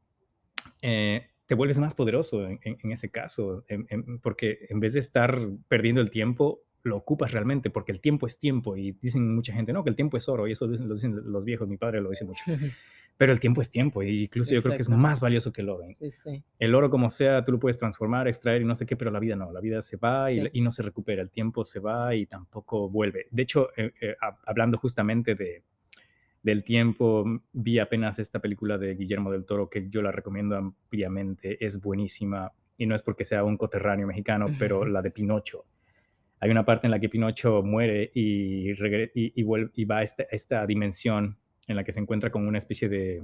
Eh, 0.81 1.27
te 1.45 1.55
vuelves 1.55 1.77
más 1.77 1.93
poderoso 1.93 2.47
en, 2.47 2.89
ese 2.89 3.11
caso, 3.11 3.65
porque 4.23 4.59
en 4.69 4.79
vez 4.79 4.93
de 4.93 5.01
estar 5.01 5.37
perdiendo 5.67 5.99
el 5.99 6.09
tiempo, 6.09 6.61
lo 6.85 6.97
ocupas 6.97 7.31
realmente, 7.31 7.69
porque 7.69 7.91
el 7.91 8.01
tiempo 8.01 8.27
es 8.27 8.37
tiempo. 8.39 8.77
Y 8.77 8.93
dicen 9.01 9.35
mucha 9.35 9.53
gente, 9.53 9.73
no, 9.73 9.83
que 9.83 9.89
el 9.89 9.95
tiempo 9.95 10.17
es 10.17 10.29
oro, 10.29 10.47
y 10.47 10.51
eso 10.51 10.67
lo 10.67 10.93
dicen, 10.93 11.15
los 11.25 11.45
viejos, 11.45 11.67
mi 11.67 11.77
padre 11.77 12.01
lo 12.01 12.09
dice 12.09 12.25
mucho. 12.25 12.43
Pero 13.17 13.31
el 13.31 13.39
tiempo 13.39 13.61
es 13.61 13.69
tiempo, 13.69 14.03
y 14.03 14.23
incluso 14.23 14.53
yo 14.53 14.61
creo 14.61 14.75
que 14.75 14.81
es 14.81 14.89
más 14.89 15.21
valioso 15.21 15.53
que 15.53 15.61
el 15.61 15.69
oro. 15.69 15.85
¿eh? 15.85 16.43
El 16.59 16.75
oro, 16.75 16.89
como 16.89 17.09
sea, 17.09 17.45
tú 17.45 17.53
lo 17.53 17.59
puedes 17.59 17.77
transformar, 17.77 18.27
extraer 18.27 18.61
y 18.61 18.65
no 18.65 18.75
sé 18.75 18.85
qué, 18.85 18.97
pero 18.97 19.09
la 19.09 19.19
vida 19.19 19.37
no. 19.37 19.53
La 19.53 19.61
vida 19.61 19.81
se 19.81 19.95
va 19.95 20.29
y, 20.33 20.59
no 20.59 20.69
se 20.73 20.83
recupera. 20.83 21.21
El 21.21 21.29
tiempo 21.29 21.63
se 21.63 21.79
va 21.79 22.13
y 22.13 22.25
tampoco 22.25 22.89
vuelve. 22.89 23.27
De 23.31 23.43
hecho, 23.43 23.69
eh, 23.77 23.93
eh, 24.01 24.15
hablando 24.45 24.77
justamente 24.77 25.33
de, 25.33 25.63
del 26.45 26.63
tiempo. 26.63 27.25
Vi 27.53 27.79
apenas 27.79 28.19
esta 28.19 28.39
película 28.39 28.77
de 28.77 28.93
Guillermo 28.93 29.31
del 29.31 29.45
Toro 29.45 29.67
que 29.67 29.89
yo 29.89 30.03
la 30.03 30.11
recomiendo 30.11 30.55
ampliamente, 30.55 31.57
es 31.65 31.81
buenísima 31.81 32.51
y 32.77 32.85
no 32.85 32.93
es 32.93 33.01
porque 33.01 33.25
sea 33.25 33.43
un 33.43 33.57
coterráneo 33.57 34.05
mexicano, 34.05 34.45
pero 34.59 34.85
la 34.85 35.01
de 35.01 35.09
Pinocho. 35.09 35.65
Hay 36.39 36.49
una 36.51 36.65
parte 36.65 36.87
en 36.87 36.91
la 36.91 36.99
que 36.99 37.09
Pinocho 37.09 37.63
muere 37.63 38.11
y, 38.13 38.73
vuelve, 39.43 39.71
y 39.73 39.85
va 39.85 39.99
a 39.99 40.03
esta, 40.03 40.65
dimensión 40.65 41.37
en 41.67 41.75
la 41.75 41.83
que 41.83 41.91
se 41.91 41.99
encuentra 41.99 42.31
con 42.31 42.47
una 42.47 42.57
especie 42.57 42.89
de, 42.89 43.23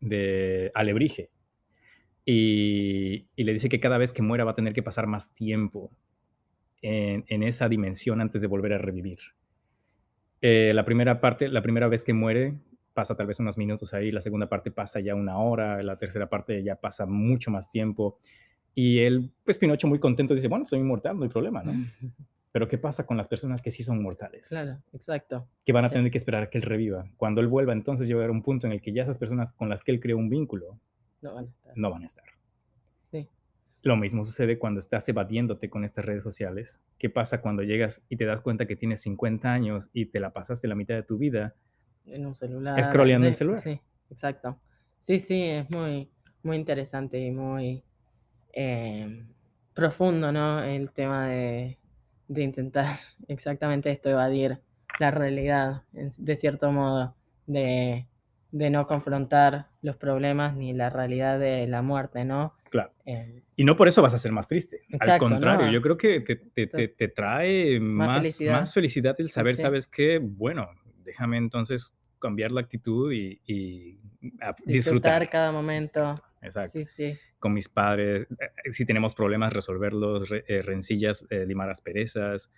de 0.00 0.70
alebrije. 0.74 1.30
Y, 2.24 3.26
le 3.36 3.52
dice 3.52 3.68
que 3.68 3.80
cada 3.80 3.98
vez 3.98 4.12
que 4.12 4.22
muera 4.22 4.44
va 4.44 4.52
a 4.52 4.56
tener 4.56 4.74
que 4.74 4.82
pasar 4.82 5.06
más 5.06 5.32
tiempo 5.34 5.90
en, 6.82 7.24
en 7.28 7.42
esa 7.42 7.68
dimensión 7.68 8.20
antes 8.20 8.40
de 8.40 8.46
volver 8.46 8.74
a 8.74 8.78
revivir. 8.78 9.18
Eh, 10.40 10.72
la 10.74 10.84
primera 10.84 11.20
parte, 11.20 11.48
la 11.48 11.62
primera 11.62 11.88
vez 11.88 12.04
que 12.04 12.12
muere, 12.12 12.54
pasa 12.94 13.16
tal 13.16 13.26
vez 13.26 13.40
unos 13.40 13.58
minutos 13.58 13.92
ahí, 13.94 14.10
la 14.10 14.20
segunda 14.20 14.48
parte 14.48 14.70
pasa 14.70 15.00
ya 15.00 15.14
una 15.14 15.38
hora, 15.38 15.82
la 15.82 15.98
tercera 15.98 16.28
parte 16.28 16.62
ya 16.62 16.76
pasa 16.76 17.06
mucho 17.06 17.50
más 17.50 17.68
tiempo. 17.68 18.18
Y 18.80 19.00
él, 19.00 19.32
pues 19.42 19.58
Pinocho 19.58 19.88
muy 19.88 19.98
contento 19.98 20.34
dice, 20.34 20.46
bueno, 20.46 20.64
soy 20.64 20.78
inmortal, 20.78 21.16
no 21.16 21.24
hay 21.24 21.28
problema, 21.28 21.64
¿no? 21.64 21.72
Pero 22.52 22.68
¿qué 22.68 22.78
pasa 22.78 23.04
con 23.04 23.16
las 23.16 23.26
personas 23.26 23.60
que 23.60 23.72
sí 23.72 23.82
son 23.82 24.00
mortales? 24.00 24.46
Claro, 24.50 24.78
exacto. 24.92 25.48
Que 25.66 25.72
van 25.72 25.84
a 25.84 25.90
tener 25.90 26.12
que 26.12 26.18
esperar 26.18 26.44
a 26.44 26.48
que 26.48 26.58
él 26.58 26.62
reviva. 26.62 27.10
Cuando 27.16 27.40
él 27.40 27.48
vuelva, 27.48 27.72
entonces 27.72 28.06
llegará 28.06 28.30
un 28.30 28.40
punto 28.40 28.68
en 28.68 28.72
el 28.74 28.80
que 28.80 28.92
ya 28.92 29.02
esas 29.02 29.18
personas 29.18 29.50
con 29.50 29.68
las 29.68 29.82
que 29.82 29.90
él 29.90 29.98
creó 29.98 30.16
un 30.16 30.28
vínculo 30.28 30.78
no 31.22 31.34
van 31.34 31.46
a 31.46 31.48
estar. 31.48 31.72
No 31.74 31.90
van 31.90 32.04
a 32.04 32.06
estar. 32.06 32.24
Sí. 33.10 33.26
Lo 33.82 33.96
mismo 33.96 34.24
sucede 34.24 34.60
cuando 34.60 34.78
estás 34.78 35.08
evadiéndote 35.08 35.68
con 35.68 35.82
estas 35.82 36.04
redes 36.04 36.22
sociales. 36.22 36.80
¿Qué 36.98 37.10
pasa 37.10 37.40
cuando 37.40 37.64
llegas 37.64 38.00
y 38.08 38.16
te 38.16 38.26
das 38.26 38.42
cuenta 38.42 38.66
que 38.66 38.76
tienes 38.76 39.00
50 39.00 39.52
años 39.52 39.90
y 39.92 40.06
te 40.06 40.20
la 40.20 40.32
pasaste 40.32 40.68
la 40.68 40.76
mitad 40.76 40.94
de 40.94 41.02
tu 41.02 41.18
vida 41.18 41.56
En 42.06 42.26
un 42.26 42.36
celular. 42.36 42.80
scrolleando 42.84 43.26
el 43.26 43.34
celular? 43.34 43.60
Sí, 43.60 43.80
exacto. 44.08 44.56
Sí, 44.98 45.18
sí, 45.18 45.42
es 45.42 45.68
muy, 45.68 46.08
muy 46.44 46.56
interesante 46.56 47.18
y 47.18 47.32
muy 47.32 47.82
eh, 48.52 49.24
profundo, 49.74 50.32
¿no? 50.32 50.62
El 50.62 50.90
tema 50.90 51.28
de, 51.28 51.78
de 52.28 52.42
intentar 52.42 52.96
exactamente 53.28 53.90
esto, 53.90 54.08
evadir 54.10 54.58
la 54.98 55.10
realidad, 55.10 55.82
de 55.92 56.36
cierto 56.36 56.72
modo, 56.72 57.14
de, 57.46 58.06
de 58.50 58.70
no 58.70 58.86
confrontar 58.86 59.68
los 59.82 59.96
problemas 59.96 60.56
ni 60.56 60.72
la 60.72 60.90
realidad 60.90 61.38
de 61.38 61.66
la 61.68 61.82
muerte, 61.82 62.24
¿no? 62.24 62.54
Claro. 62.70 62.92
Eh, 63.06 63.42
Y 63.56 63.64
no 63.64 63.76
por 63.76 63.88
eso 63.88 64.02
vas 64.02 64.12
a 64.14 64.18
ser 64.18 64.32
más 64.32 64.46
triste. 64.48 64.82
Al 65.00 65.18
contrario, 65.18 65.66
no. 65.66 65.72
yo 65.72 65.80
creo 65.80 65.96
que 65.96 66.20
te, 66.20 66.36
te- 66.36 66.66
te- 66.66 66.88
te 66.88 67.08
trae 67.08 67.78
más, 67.80 68.18
felicidad. 68.18 68.52
más 68.58 68.74
felicidad 68.74 69.14
el 69.18 69.28
saber, 69.30 69.54
sí. 69.56 69.62
¿sabes 69.62 69.88
qué? 69.88 70.18
Bueno, 70.18 70.68
déjame 71.04 71.38
entonces 71.38 71.94
cambiar 72.18 72.52
la 72.52 72.60
actitud 72.60 73.12
y, 73.12 73.40
y 73.46 73.98
a- 74.40 74.54
disfrutar 74.64 74.66
disfrutar. 74.66 75.28
cada 75.30 75.52
momento. 75.52 76.14
Exacto. 76.42 76.70
Sí, 76.70 76.84
sí. 76.84 77.18
Con 77.38 77.52
mis 77.52 77.68
padres, 77.68 78.26
eh, 78.30 78.72
si 78.72 78.84
tenemos 78.84 79.14
problemas, 79.14 79.52
resolverlos, 79.52 80.28
re- 80.28 80.44
eh, 80.48 80.62
rencillas, 80.62 81.26
eh, 81.30 81.44
limar 81.46 81.70
asperezas, 81.70 82.50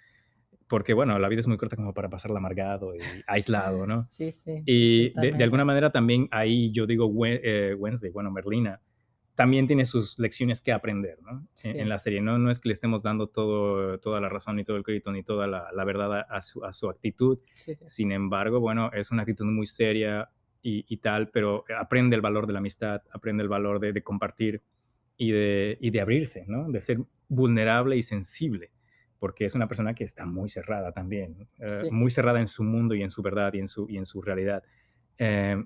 porque 0.68 0.94
bueno, 0.94 1.18
la 1.18 1.28
vida 1.28 1.40
es 1.40 1.46
muy 1.48 1.56
corta 1.56 1.76
como 1.76 1.92
para 1.92 2.08
pasarla 2.08 2.38
amargado 2.38 2.94
y 2.94 3.00
aislado, 3.26 3.86
¿no? 3.86 4.02
Sí, 4.02 4.30
sí. 4.30 4.62
Y 4.64 5.10
de, 5.20 5.32
de 5.32 5.44
alguna 5.44 5.64
manera 5.64 5.90
también 5.90 6.28
ahí 6.30 6.70
yo 6.72 6.86
digo 6.86 7.10
eh, 7.26 7.74
Wednesday, 7.76 8.10
bueno, 8.10 8.30
Merlina, 8.30 8.80
también 9.40 9.66
tiene 9.66 9.86
sus 9.86 10.18
lecciones 10.18 10.60
que 10.60 10.70
aprender, 10.70 11.16
¿no? 11.22 11.30
En, 11.30 11.48
Sí. 11.54 11.68
en 11.70 11.88
la 11.88 11.98
serie. 11.98 12.20
No, 12.20 12.36
no 12.38 12.50
es 12.50 12.58
que 12.58 12.68
le 12.68 12.74
estemos 12.74 13.02
dando 13.02 13.26
todo, 13.28 13.98
toda 13.98 14.20
la 14.20 14.28
razón, 14.28 14.56
ni 14.56 14.64
todo 14.64 14.76
el 14.76 14.82
crédito, 14.82 15.10
ni 15.12 15.22
toda 15.22 15.46
la, 15.46 15.68
la 15.72 15.84
verdad 15.84 16.26
a, 16.28 16.40
su, 16.42 16.62
a 16.62 16.72
su 16.74 16.90
actitud. 16.90 17.38
Sí. 17.54 17.74
Sin 17.86 18.12
embargo, 18.12 18.60
bueno, 18.60 18.90
es 18.92 19.10
una 19.12 19.22
actitud 19.22 19.46
muy 19.46 19.66
seria 19.66 20.28
y, 20.60 20.84
y 20.92 20.98
tal, 20.98 21.30
pero 21.30 21.64
aprende 21.78 22.16
el 22.16 22.20
valor 22.20 22.46
de 22.46 22.52
la 22.52 22.58
amistad, 22.58 23.00
aprende 23.12 23.42
el 23.42 23.48
valor 23.48 23.80
de, 23.80 23.94
de 23.94 24.02
compartir 24.02 24.62
y 25.16 25.30
de, 25.30 25.78
y 25.80 25.88
de 25.90 26.00
abrirse, 26.02 26.44
¿no? 26.46 26.70
De 26.70 26.82
ser 26.82 26.98
vulnerable 27.28 27.96
y 27.96 28.02
sensible, 28.02 28.72
porque 29.18 29.46
es 29.46 29.54
una 29.54 29.68
persona 29.68 29.94
que 29.94 30.04
está 30.04 30.26
muy 30.26 30.50
cerrada 30.50 30.92
también, 30.92 31.48
eh, 31.60 31.68
Sí. 31.84 31.90
muy 31.90 32.10
cerrada 32.10 32.40
en 32.40 32.46
su 32.46 32.62
mundo 32.62 32.94
y 32.94 33.02
en 33.02 33.08
su 33.10 33.22
verdad 33.22 33.54
y 33.54 33.60
en 33.60 33.68
su, 33.68 33.88
y 33.88 33.96
en 33.96 34.04
su 34.04 34.20
realidad. 34.20 34.62
Eh, 35.16 35.64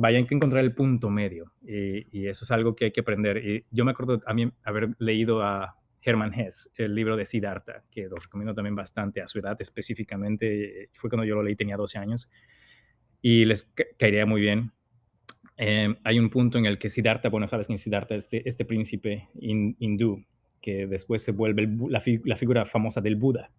vaya, 0.00 0.18
hay 0.18 0.26
que 0.26 0.34
encontrar 0.34 0.64
el 0.64 0.74
punto 0.74 1.10
medio 1.10 1.52
y, 1.62 2.06
y 2.16 2.26
eso 2.28 2.44
es 2.44 2.50
algo 2.50 2.74
que 2.74 2.86
hay 2.86 2.92
que 2.92 3.00
aprender. 3.00 3.36
Y 3.44 3.64
yo 3.70 3.84
me 3.84 3.90
acuerdo 3.92 4.18
también 4.18 4.52
haber 4.64 4.90
leído 4.98 5.42
a 5.42 5.76
Hermann 6.02 6.32
Hesse, 6.34 6.70
el 6.76 6.94
libro 6.94 7.16
de 7.16 7.26
Siddhartha, 7.26 7.84
que 7.90 8.08
lo 8.08 8.16
recomiendo 8.16 8.54
también 8.54 8.74
bastante 8.76 9.20
a 9.20 9.26
su 9.26 9.38
edad 9.40 9.56
específicamente. 9.60 10.90
Fue 10.94 11.10
cuando 11.10 11.24
yo 11.24 11.34
lo 11.34 11.42
leí, 11.42 11.56
tenía 11.56 11.76
12 11.76 11.98
años 11.98 12.30
y 13.20 13.44
les 13.44 13.64
ca- 13.64 13.84
caería 13.98 14.26
muy 14.26 14.40
bien. 14.40 14.72
Eh, 15.56 15.94
hay 16.04 16.18
un 16.18 16.30
punto 16.30 16.58
en 16.58 16.66
el 16.66 16.78
que 16.78 16.90
Siddhartha, 16.90 17.28
bueno, 17.30 17.48
sabes 17.48 17.66
quién 17.66 17.78
Siddhartha, 17.78 18.14
este, 18.14 18.48
este 18.48 18.64
príncipe 18.64 19.28
hin- 19.34 19.76
hindú, 19.80 20.24
que 20.60 20.86
después 20.86 21.22
se 21.22 21.32
vuelve 21.32 21.62
el 21.62 21.76
la, 21.90 22.02
la 22.24 22.36
figura 22.36 22.64
famosa 22.64 23.00
del 23.00 23.16
Buda. 23.16 23.50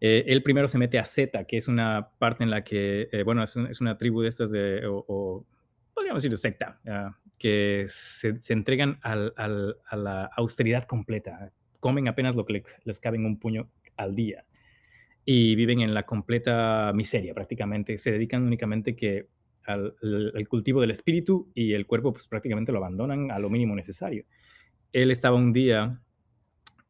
Eh, 0.00 0.24
él 0.26 0.42
primero 0.42 0.68
se 0.68 0.78
mete 0.78 0.98
a 0.98 1.04
Zeta, 1.06 1.44
que 1.44 1.56
es 1.56 1.68
una 1.68 2.10
parte 2.18 2.44
en 2.44 2.50
la 2.50 2.64
que, 2.64 3.08
eh, 3.12 3.22
bueno, 3.22 3.42
es, 3.42 3.56
un- 3.56 3.66
es 3.66 3.80
una 3.80 3.96
tribu 3.96 4.20
de 4.22 4.28
estas 4.28 4.52
o, 4.88 5.04
o 5.08 5.46
podríamos 5.94 6.22
decir 6.22 6.36
secta, 6.38 6.78
ah, 6.86 7.16
que 7.38 7.86
se, 7.88 8.34
entregan 8.50 8.98
a 9.02 9.16
la 9.96 10.24
austeridad 10.36 10.84
completa. 10.84 11.50
Comen 11.80 12.08
apenas 12.08 12.34
lo 12.36 12.44
que 12.44 12.54
les, 12.54 12.64
les 12.84 13.00
cabe 13.00 13.16
en 13.16 13.26
un 13.26 13.38
puño 13.38 13.70
al 13.96 14.14
día 14.14 14.44
y 15.24 15.54
viven 15.56 15.80
en 15.80 15.94
la 15.94 16.04
completa 16.04 16.92
miseria 16.94 17.34
prácticamente. 17.34 17.98
Se 17.98 18.12
dedican 18.12 18.42
únicamente 18.42 18.94
que 18.96 19.28
al- 19.64 19.94
al 20.34 20.48
cultivo 20.48 20.80
del 20.80 20.90
espíritu 20.92 21.50
y 21.54 21.72
el 21.72 21.86
cuerpo 21.86 22.12
pues 22.12 22.28
prácticamente 22.28 22.70
lo 22.72 22.78
abandonan 22.78 23.30
a 23.30 23.38
lo 23.38 23.48
mínimo 23.50 23.74
necesario. 23.74 24.24
Él 24.92 25.10
estaba 25.10 25.36
un 25.36 25.52
día 25.52 26.00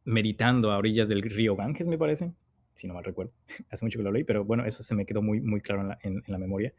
meditando 0.04 0.70
a 0.70 0.78
orillas 0.78 1.08
del 1.08 1.22
río 1.22 1.56
Ganges, 1.56 1.88
me 1.88 1.98
parece, 1.98 2.32
si 2.76 2.86
no 2.86 2.94
mal 2.94 3.02
recuerdo. 3.04 3.32
Hace 3.70 3.84
mucho 3.84 3.98
que 3.98 4.04
lo 4.04 4.12
leí, 4.12 4.22
pero 4.24 4.44
bueno, 4.44 4.64
eso 4.64 4.84
se 4.84 4.94
me 4.94 5.04
quedó 5.04 5.22
muy, 5.22 5.40
muy 5.40 5.60
claro 5.60 5.82
en 5.82 5.88
la, 5.88 5.98
en- 6.02 6.22
en 6.24 6.32
la 6.32 6.38
memoria. 6.38 6.72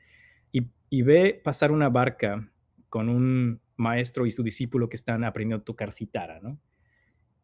Y, 0.53 0.67
y 0.89 1.01
ve 1.01 1.39
pasar 1.43 1.71
una 1.71 1.89
barca 1.89 2.49
con 2.89 3.09
un 3.09 3.59
maestro 3.75 4.25
y 4.25 4.31
su 4.31 4.43
discípulo 4.43 4.87
que 4.87 4.95
están 4.95 5.25
aprendiendo 5.25 5.61
a 5.61 5.65
tocar 5.65 5.91
citara, 5.91 6.39
¿no? 6.39 6.57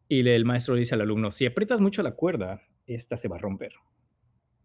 Y 0.08 0.22
le- 0.22 0.34
el 0.36 0.44
maestro 0.46 0.74
le 0.74 0.80
dice 0.80 0.94
al 0.94 1.02
alumno, 1.02 1.30
si 1.30 1.44
aprietas 1.46 1.80
mucho 1.80 2.02
la 2.02 2.12
cuerda, 2.12 2.62
esta 2.86 3.16
se 3.18 3.28
va 3.28 3.36
a 3.36 3.40
romper. 3.40 3.74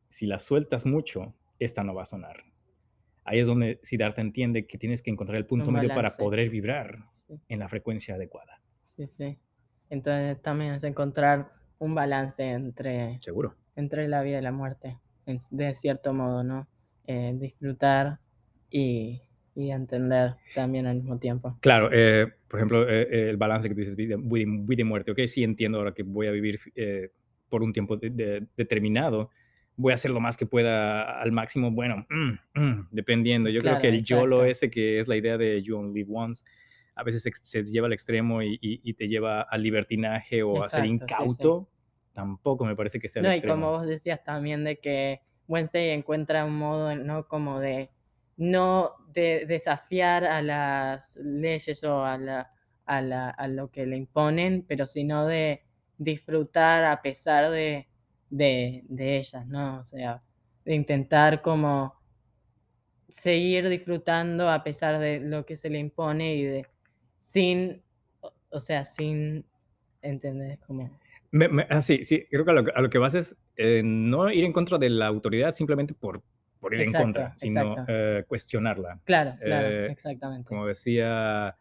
Si 0.10 0.26
la 0.26 0.40
sueltas 0.40 0.86
mucho, 0.86 1.36
esta 1.60 1.84
no 1.84 1.94
va 1.94 2.04
a 2.04 2.06
sonar. 2.06 2.44
Ahí 3.24 3.40
es 3.40 3.48
donde 3.48 3.80
Siddhartha 3.84 4.22
entiende 4.22 4.66
que 4.66 4.78
tienes 4.78 5.04
que 5.04 5.12
encontrar 5.12 5.38
el 5.38 5.46
punto 5.46 5.68
Un 5.70 5.76
medio 5.76 5.90
para 5.90 6.10
poder 6.10 6.50
vibrar 6.50 7.00
Sí, 7.12 7.40
en 7.48 7.60
la 7.60 7.70
frecuencia 7.70 8.16
adecuada. 8.16 8.62
sí, 8.82 9.06
sí. 9.06 9.38
Entonces 9.90 10.42
también 10.42 10.74
es 10.74 10.84
encontrar 10.84 11.52
un 11.78 11.94
balance 11.96 12.44
entre, 12.44 13.20
Seguro. 13.22 13.56
Entre 13.80 14.08
la 14.08 14.22
vida 14.22 14.40
y 14.40 14.42
la 14.42 14.52
muerte, 14.52 14.98
de 15.52 15.74
cierto 15.74 16.14
modo, 16.14 16.44
¿no? 16.44 16.68
Eh, 17.08 17.34
disfrutar 17.36 18.20
y, 18.70 19.22
y 19.56 19.72
entender 19.72 20.36
también 20.54 20.86
al 20.86 20.98
mismo 20.98 21.18
tiempo. 21.18 21.58
Claro, 21.62 21.90
eh, 21.92 22.28
por 22.48 22.60
ejemplo, 22.60 22.88
eh, 22.90 23.30
el 23.30 23.38
balance 23.38 23.68
que 23.68 23.74
tú 23.76 23.80
dices, 23.80 23.96
vida, 23.96 24.16
vida 24.20 24.82
y- 24.82 24.84
muerte, 24.84 25.12
ok, 25.12 25.20
sí 25.26 25.44
entiendo 25.44 25.80
ahora 25.80 25.94
que 25.94 26.04
voy 26.04 26.28
a 26.28 26.32
vivir 26.32 26.60
por 27.50 27.64
un 27.64 27.74
tiempo 27.74 27.98
de- 27.98 28.10
de- 28.12 28.48
determinado, 28.56 29.30
voy 29.76 29.92
a 29.92 29.96
hacer 29.96 30.12
lo 30.12 30.20
más 30.20 30.38
que 30.38 30.46
pueda 30.46 31.20
al 31.20 31.32
máximo, 31.32 31.72
bueno, 31.72 32.06
mm, 32.10 32.60
mm, 32.60 32.88
dependiendo. 32.92 33.50
Yo 33.50 33.62
creo 33.62 33.78
que 33.78 33.90
el 33.90 34.04
YOLO 34.04 34.46
exacto. 34.46 34.66
ese 34.66 34.70
que 34.72 35.00
es 35.00 35.08
la 35.08 35.16
idea 35.18 35.38
de 35.38 35.62
you 35.64 35.78
only 35.78 36.02
live 36.04 36.10
once, 36.14 36.44
a 36.96 37.04
veces 37.04 37.24
se 37.44 37.64
lleva 37.64 37.88
al 37.88 37.94
extremo 37.94 38.42
y, 38.44 38.56
y- 38.62 38.82
y 38.84 38.94
te 38.94 39.08
lleva 39.08 39.42
al 39.42 39.64
libertinaje 39.64 40.44
o 40.44 40.62
a 40.64 40.68
ser 40.68 40.84
sí, 40.84 40.90
sí. 41.30 41.79
Tampoco 42.20 42.66
me 42.66 42.76
parece 42.76 43.00
que 43.00 43.08
sea 43.08 43.22
el 43.22 43.28
No, 43.28 43.36
y 43.36 43.42
como 43.42 43.72
vos 43.72 43.86
decías 43.86 44.24
también 44.24 44.64
de 44.64 44.80
que 44.80 45.22
Wednesday 45.48 45.90
encuentra 45.92 46.46
un 46.46 46.58
modo, 46.58 46.96
¿no? 46.96 47.28
Como 47.28 47.60
de 47.60 47.90
no 48.38 48.94
de 49.14 49.46
desafiar 49.46 50.24
a 50.24 50.42
las 50.42 51.18
leyes 51.18 51.84
o 51.84 52.04
a, 52.06 52.18
la, 52.18 52.52
a, 52.86 53.02
la- 53.02 53.30
a 53.32 53.48
lo 53.48 53.70
que 53.70 53.86
le 53.86 53.98
imponen, 53.98 54.64
pero 54.68 54.86
sino 54.86 55.26
de 55.26 55.64
disfrutar 55.98 56.86
a 56.86 57.02
pesar 57.02 57.52
de, 57.52 57.88
de, 58.30 58.84
de 58.88 59.18
ellas, 59.18 59.46
¿no? 59.48 59.80
O 59.80 59.84
sea, 59.84 60.22
de 60.66 60.76
intentar 60.76 61.42
como 61.42 61.96
seguir 63.10 63.68
disfrutando 63.70 64.50
a 64.50 64.64
pesar 64.64 65.00
de 65.00 65.20
lo 65.20 65.46
que 65.46 65.56
se 65.56 65.70
le 65.70 65.80
impone 65.80 66.36
y 66.36 66.44
de 66.44 66.68
sin, 67.18 67.82
o, 68.22 68.32
o 68.52 68.60
sea, 68.60 68.86
sin, 68.86 69.46
¿entendés? 70.02 70.60
Como... 70.60 70.90
Me- 71.32 71.48
me- 71.48 71.68
ah, 71.70 71.82
sí, 71.82 72.04
sí, 72.04 72.26
creo 72.30 72.44
que 72.44 72.52
a 72.52 72.54
lo, 72.54 72.64
que- 72.66 72.72
a 72.74 72.82
lo 72.82 72.90
que 72.90 72.98
vas 72.98 73.14
es 73.14 73.38
eh, 73.56 73.82
no 73.84 74.32
ir 74.32 74.44
en 74.46 74.54
contra 74.54 74.78
de 74.78 74.90
la 74.90 75.08
autoridad 75.08 75.54
simplemente 75.54 75.94
por, 75.94 76.22
por 76.60 76.74
ir 76.74 76.80
en 76.82 76.86
Exacto, 76.88 77.04
contra, 77.06 77.36
sino 77.36 77.86
eh, 77.88 78.24
cuestionarla. 78.28 79.00
Claro, 79.06 79.36
claro, 79.44 79.68
Eh, 79.68 79.88
exactamente. 79.92 80.48
Como 80.48 80.66
decía, 80.66 81.56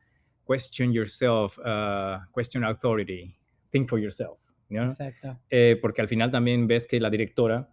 question 0.47 0.93
yourself, 0.93 1.59
uh, 1.59 2.19
question 2.35 2.65
authority, 2.65 3.37
think 3.71 3.89
for 3.89 3.99
yourself. 4.01 4.39
¿no? 4.71 4.85
Exacto. 4.85 5.39
Eh, 5.51 5.79
porque 5.81 6.01
al 6.03 6.09
final 6.09 6.31
también 6.31 6.67
ves 6.67 6.87
que 6.87 6.99
la 7.01 7.11
directora, 7.11 7.69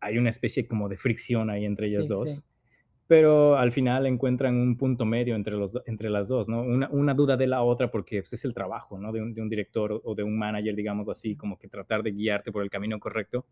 hay 0.00 0.18
una 0.18 0.30
especie 0.30 0.66
como 0.66 0.88
de 0.88 0.96
fricción 0.96 1.48
ahí 1.50 1.64
entre 1.64 1.86
ellas 1.86 2.04
Sí, 2.04 2.08
dos. 2.08 2.30
sí. 2.36 2.42
Pero 3.06 3.56
al 3.56 3.70
final 3.72 4.06
encuentran 4.06 4.56
un 4.56 4.76
punto 4.78 5.04
medio 5.04 5.34
entre, 5.36 5.54
los, 5.56 5.78
entre 5.86 6.08
las 6.08 6.28
dos, 6.28 6.48
¿no? 6.48 6.62
Una, 6.62 6.88
una 6.90 7.14
duda 7.14 7.36
de 7.36 7.46
la 7.46 7.62
otra 7.62 7.90
porque 7.90 8.20
pues, 8.22 8.32
es 8.32 8.44
el 8.46 8.54
trabajo, 8.54 8.98
¿no? 8.98 9.12
De 9.12 9.20
un, 9.20 9.34
de 9.34 9.42
un 9.42 9.48
director 9.48 9.92
o, 9.92 10.00
o 10.04 10.14
de 10.14 10.22
un 10.22 10.38
manager, 10.38 10.74
digamos 10.74 11.08
así, 11.08 11.36
como 11.36 11.58
que 11.58 11.68
tratar 11.68 12.02
de 12.02 12.12
guiarte 12.12 12.50
por 12.50 12.62
el 12.62 12.70
camino 12.70 12.98
correcto. 12.98 13.44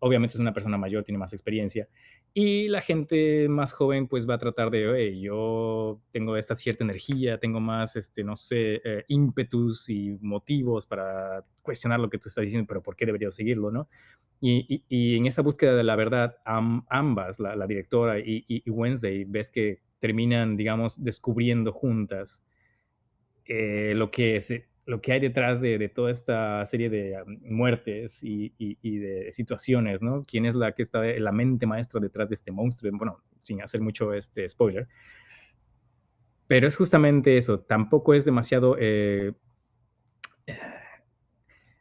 Obviamente 0.00 0.34
es 0.34 0.40
una 0.40 0.52
persona 0.52 0.78
mayor, 0.78 1.04
tiene 1.04 1.18
más 1.18 1.32
experiencia. 1.32 1.88
Y 2.34 2.68
la 2.68 2.80
gente 2.80 3.48
más 3.48 3.72
joven 3.72 4.06
pues 4.06 4.28
va 4.28 4.34
a 4.34 4.38
tratar 4.38 4.70
de, 4.70 4.88
oye, 4.88 5.20
yo 5.20 6.00
tengo 6.12 6.36
esta 6.36 6.56
cierta 6.56 6.84
energía, 6.84 7.38
tengo 7.38 7.58
más, 7.60 7.96
este, 7.96 8.22
no 8.22 8.36
sé, 8.36 8.80
eh, 8.84 9.04
ímpetus 9.08 9.88
y 9.88 10.18
motivos 10.20 10.86
para 10.86 11.44
cuestionar 11.62 11.98
lo 12.00 12.08
que 12.10 12.18
tú 12.18 12.28
estás 12.28 12.42
diciendo, 12.44 12.66
pero 12.68 12.82
¿por 12.82 12.94
qué 12.96 13.06
debería 13.06 13.30
seguirlo, 13.30 13.70
no? 13.70 13.88
Y, 14.40 14.84
en 15.16 15.26
esa 15.26 15.42
búsqueda 15.42 15.74
de 15.74 15.82
la 15.82 15.96
verdad, 15.96 16.36
am- 16.44 16.84
ambas, 16.88 17.40
la, 17.40 17.66
directora 17.66 18.20
y 18.20 18.62
Wednesday, 18.70 19.24
ves 19.24 19.50
que 19.50 19.80
terminan, 19.98 20.56
digamos, 20.56 21.02
descubriendo 21.02 21.72
juntas 21.72 22.44
eh, 23.46 23.92
lo, 23.94 24.10
que 24.10 24.40
se- 24.40 24.66
lo 24.88 25.02
que 25.02 25.12
hay 25.12 25.20
detrás 25.20 25.60
de, 25.60 25.76
de 25.76 25.88
toda 25.90 26.10
esta 26.10 26.64
serie 26.64 26.88
de 26.88 27.14
am, 27.16 27.38
muertes 27.42 28.24
y, 28.24 28.54
y- 28.58 28.78
y 28.80 28.96
de 28.96 29.30
situaciones, 29.32 30.00
¿no? 30.00 30.24
¿Quién 30.24 30.46
es 30.46 30.54
la 30.54 30.72
que 30.72 30.80
está, 30.82 31.02
la 31.02 31.30
mente 31.30 31.66
maestra 31.66 32.00
detrás 32.00 32.30
de 32.30 32.34
este 32.34 32.50
monstruo? 32.50 32.90
Bueno, 32.96 33.22
sin 33.42 33.60
hacer 33.60 33.82
mucho 33.82 34.14
este 34.14 34.48
spoiler. 34.48 34.88
Pero 36.46 36.66
es 36.66 36.74
justamente 36.76 37.36
eso, 37.36 37.60
tampoco 37.60 38.14
es 38.14 38.24
demasiado... 38.24 38.76
eh, 38.80 39.32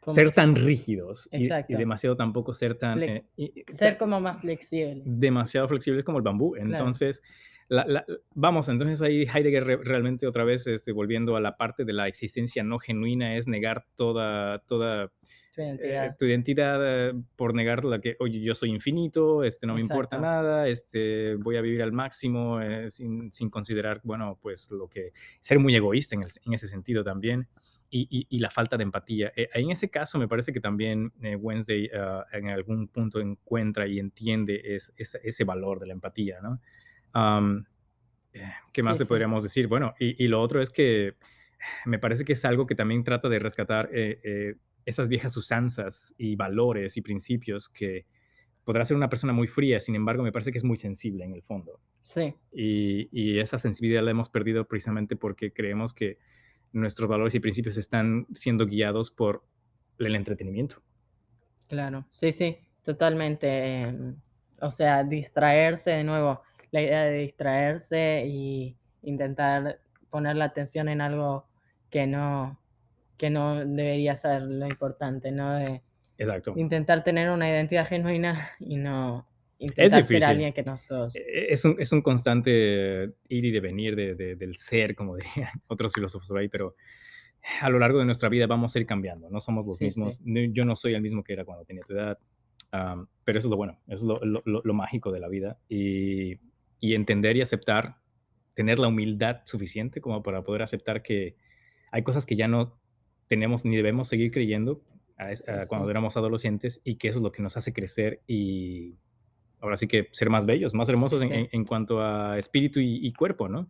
ser 0.08 0.32
tan 0.32 0.56
rígidos 0.56 1.28
y, 1.32 1.48
y 1.48 1.76
demasiado 1.76 2.16
tampoco 2.16 2.54
ser 2.54 2.76
tan... 2.76 3.00
Flex- 3.00 3.10
eh, 3.10 3.26
y- 3.38 3.64
Ser 3.70 3.98
como 3.98 4.20
más 4.20 4.40
flexible. 4.40 5.02
demasiado 5.06 5.68
flexibles 5.68 6.04
como 6.04 6.18
el 6.18 6.24
bambú. 6.24 6.56
Entonces, 6.56 7.22
la- 7.70 7.86
la- 7.86 8.06
vamos, 8.34 8.70
entonces 8.70 9.02
ahí 9.02 9.24
Heidegger 9.24 9.64
re- 9.66 9.78
realmente 9.84 10.28
otra 10.28 10.44
vez 10.44 10.68
este, 10.68 10.92
volviendo 10.92 11.36
a 11.36 11.42
la 11.42 11.58
parte 11.58 11.84
de 11.86 11.94
la 11.94 12.08
existencia 12.08 12.64
no 12.64 12.80
genuina 12.80 13.36
es 13.36 13.48
negar 13.48 13.86
toda, 13.96 14.60
toda 14.60 15.12
Tu 15.56 15.62
eh, 15.62 15.66
identidad. 15.66 16.16
tu 16.18 16.26
identidad 16.26 16.80
eh, 17.10 17.14
por 17.36 17.54
negar 17.54 17.84
la 17.84 18.00
que, 18.00 18.16
oye, 18.20 18.40
yo 18.42 18.56
soy 18.56 18.70
infinito, 18.70 19.44
este, 19.44 19.68
no 19.68 19.74
me 19.76 19.82
importa 19.82 20.16
Exacto. 20.18 20.22
nada, 20.44 20.68
este, 20.68 21.36
voy 21.36 21.58
a 21.58 21.62
vivir 21.62 21.82
al 21.84 21.92
máximo 21.92 22.62
eh, 22.62 22.90
sin, 22.90 23.32
sin 23.34 23.50
considerar, 23.50 24.00
bueno, 24.04 24.38
pues 24.42 24.70
lo 24.72 24.88
que, 24.88 25.12
ser 25.42 25.60
muy 25.60 25.76
egoísta 25.76 26.16
en, 26.16 26.24
el- 26.24 26.32
en 26.46 26.54
ese 26.54 26.68
sentido 26.68 27.04
también. 27.04 27.48
Y, 27.90 28.06
y- 28.12 28.28
y 28.30 28.40
la 28.40 28.50
falta 28.52 28.76
de 28.76 28.84
empatía. 28.84 29.32
Eh, 29.36 29.48
en 29.54 29.72
ese 29.72 29.90
caso 29.90 30.20
me 30.20 30.28
parece 30.28 30.52
que 30.52 30.60
también 30.60 31.14
eh, 31.22 31.38
Wednesday 31.38 31.90
ah, 31.96 32.26
en 32.34 32.50
algún 32.50 32.90
punto 32.90 33.22
encuentra 33.22 33.88
y 33.88 33.98
entiende 33.98 34.62
es- 34.76 34.92
es- 34.98 35.18
ese 35.24 35.46
valor 35.46 35.80
de 35.80 35.88
la 35.88 35.94
empatía, 35.94 36.42
¿no? 36.42 36.60
¿Qué 38.72 38.84
más 38.84 38.98
Sí, 38.98 39.00
le 39.00 39.06
sí. 39.06 39.08
podríamos 39.08 39.44
decir? 39.44 39.68
Bueno, 39.68 39.94
y, 40.00 40.24
y 40.24 40.28
lo 40.28 40.42
otro 40.42 40.62
es 40.62 40.70
que 40.70 41.16
me 41.86 42.00
parece 42.00 42.26
que 42.26 42.34
es 42.34 42.46
algo 42.46 42.68
que 42.68 42.76
también 42.76 43.04
trata 43.04 43.30
de 43.30 43.40
rescatar 43.40 43.90
eh, 43.94 44.20
eh, 44.24 44.56
esas 44.86 45.10
viejas 45.10 45.36
usanzas 45.38 46.14
y 46.18 46.36
valores 46.36 46.98
y 46.98 47.02
principios 47.02 47.70
que 47.70 48.06
podrá 48.64 48.86
ser 48.86 48.98
una 48.98 49.10
persona 49.10 49.34
muy 49.34 49.48
fría, 49.48 49.80
sin 49.80 49.96
embargo, 49.96 50.24
me 50.24 50.32
parece 50.32 50.52
que 50.52 50.58
es 50.60 50.64
muy 50.64 50.78
sensible 50.78 51.26
en 51.26 51.34
el 51.34 51.44
fondo. 51.44 51.82
Sí, 52.02 52.36
Y, 52.52 53.10
y 53.12 53.40
esa 53.40 53.58
sensibilidad 53.58 54.04
la 54.04 54.12
hemos 54.12 54.30
perdido 54.30 54.68
precisamente 54.68 55.16
porque 55.16 55.54
creemos 55.54 55.94
que 55.94 56.20
nuestros 56.74 57.10
valores 57.10 57.36
y 57.36 57.40
principios 57.42 57.78
están 57.78 58.28
siendo 58.34 58.66
guiados 58.68 59.12
por 59.12 59.46
el 60.00 60.16
entretenimiento. 60.16 60.84
claro. 61.68 62.06
Sí, 62.10 62.32
sí, 62.32 62.58
totalmente. 62.84 63.48
em, 63.82 64.22
O 64.62 64.72
sea, 64.72 65.04
distraerse 65.04 65.92
de 65.92 66.04
nuevo. 66.04 66.42
La 66.72 66.82
idea 66.82 67.04
de 67.06 67.18
distraerse 67.20 68.26
y 68.28 68.76
intentar 69.04 69.80
poner 70.10 70.36
la 70.36 70.46
atención 70.46 70.90
en 70.90 71.02
algo 71.02 71.46
que 71.90 72.08
no, 72.08 72.60
que 73.18 73.30
no 73.30 73.56
debería 73.66 74.16
ser 74.16 74.42
lo 74.42 74.68
importante, 74.68 75.32
¿no? 75.32 75.54
De 75.56 75.82
Exacto. 76.18 76.54
intentar 76.56 77.04
tener 77.04 77.30
una 77.30 77.50
identidad 77.50 77.88
genuina 77.88 78.50
y 78.60 78.76
no 78.78 79.28
intentar 79.60 80.04
ser 80.04 80.24
alguien 80.24 80.54
que 80.54 80.64
no 80.64 80.78
sos. 80.78 81.16
Eh, 81.16 81.48
Es 81.50 81.64
un, 81.66 81.76
es 81.80 81.92
un 81.92 82.02
constante 82.02 83.14
ir 83.30 83.46
y 83.46 83.52
devenir 83.52 83.96
de- 83.96 84.16
de- 84.16 84.36
del 84.36 84.58
ser, 84.58 84.96
como 84.96 85.16
dirían 85.50 85.62
otros 85.68 85.94
filósofos 85.94 86.28
por 86.28 86.38
ahí, 86.40 86.48
pero 86.50 86.76
a 87.62 87.70
lo 87.70 87.80
largo 87.80 88.00
de 88.00 88.06
nuestra 88.06 88.30
vida 88.30 88.46
vamos 88.48 88.76
a 88.76 88.80
ir 88.80 88.86
cambiando, 88.86 89.30
no 89.30 89.40
somos 89.40 89.66
los 89.66 89.78
Sí, 89.78 89.86
mismos, 89.86 90.22
yo 90.26 90.66
no 90.66 90.76
soy 90.76 90.96
el 90.96 91.02
mismo 91.02 91.24
que 91.24 91.34
era 91.34 91.46
cuando 91.46 91.64
tenía 91.64 91.84
tu 91.84 91.94
edad, 91.94 92.18
pero 93.24 93.40
eso 93.40 93.48
es 93.48 93.52
lo 93.52 93.56
bueno, 93.58 93.80
eso 93.88 93.96
es 93.96 94.04
lo, 94.04 94.20
lo- 94.26 94.42
lo- 94.46 94.62
lo 94.64 94.74
mágico 94.74 95.12
de 95.12 95.20
la 95.20 95.30
vida 95.30 95.58
y, 95.70 96.36
y 96.80 96.94
entender 96.96 97.36
y 97.38 97.42
aceptar, 97.42 97.98
tener 98.54 98.80
la 98.80 98.88
humildad 98.88 99.42
suficiente 99.46 100.02
como 100.02 100.24
para 100.24 100.44
poder 100.44 100.62
aceptar 100.62 101.04
que 101.04 101.36
hay 101.92 102.04
cosas 102.04 102.26
que 102.26 102.36
ya 102.36 102.48
no 102.48 102.78
tenemos 103.28 103.66
ni 103.66 103.76
debemos 103.76 104.08
seguir 104.08 104.32
creyendo 104.32 104.82
a 105.18 105.32
es- 105.32 105.40
Sí, 105.40 105.52
a 105.52 105.68
cuando 105.68 105.90
éramos 105.90 106.16
adolescentes 106.18 106.82
y 106.84 106.96
que 106.96 107.10
eso 107.10 107.20
es 107.20 107.24
lo 107.24 107.32
que 107.32 107.42
nos 107.42 107.58
hace 107.58 107.74
crecer 107.74 108.22
y 108.28 108.96
ahora 109.60 109.78
sí 109.78 109.88
que 109.88 110.08
ser 110.12 110.30
más 110.30 110.46
bellos, 110.46 110.74
más 110.74 110.88
hermosos 110.90 111.22
en, 111.24 111.30
sí. 111.30 111.34
en- 111.36 111.50
en 111.52 111.66
cuanto 111.66 112.02
a 112.02 112.38
espíritu 112.38 112.80
y, 112.80 113.06
y 113.06 113.14
cuerpo, 113.14 113.48
¿no? 113.50 113.70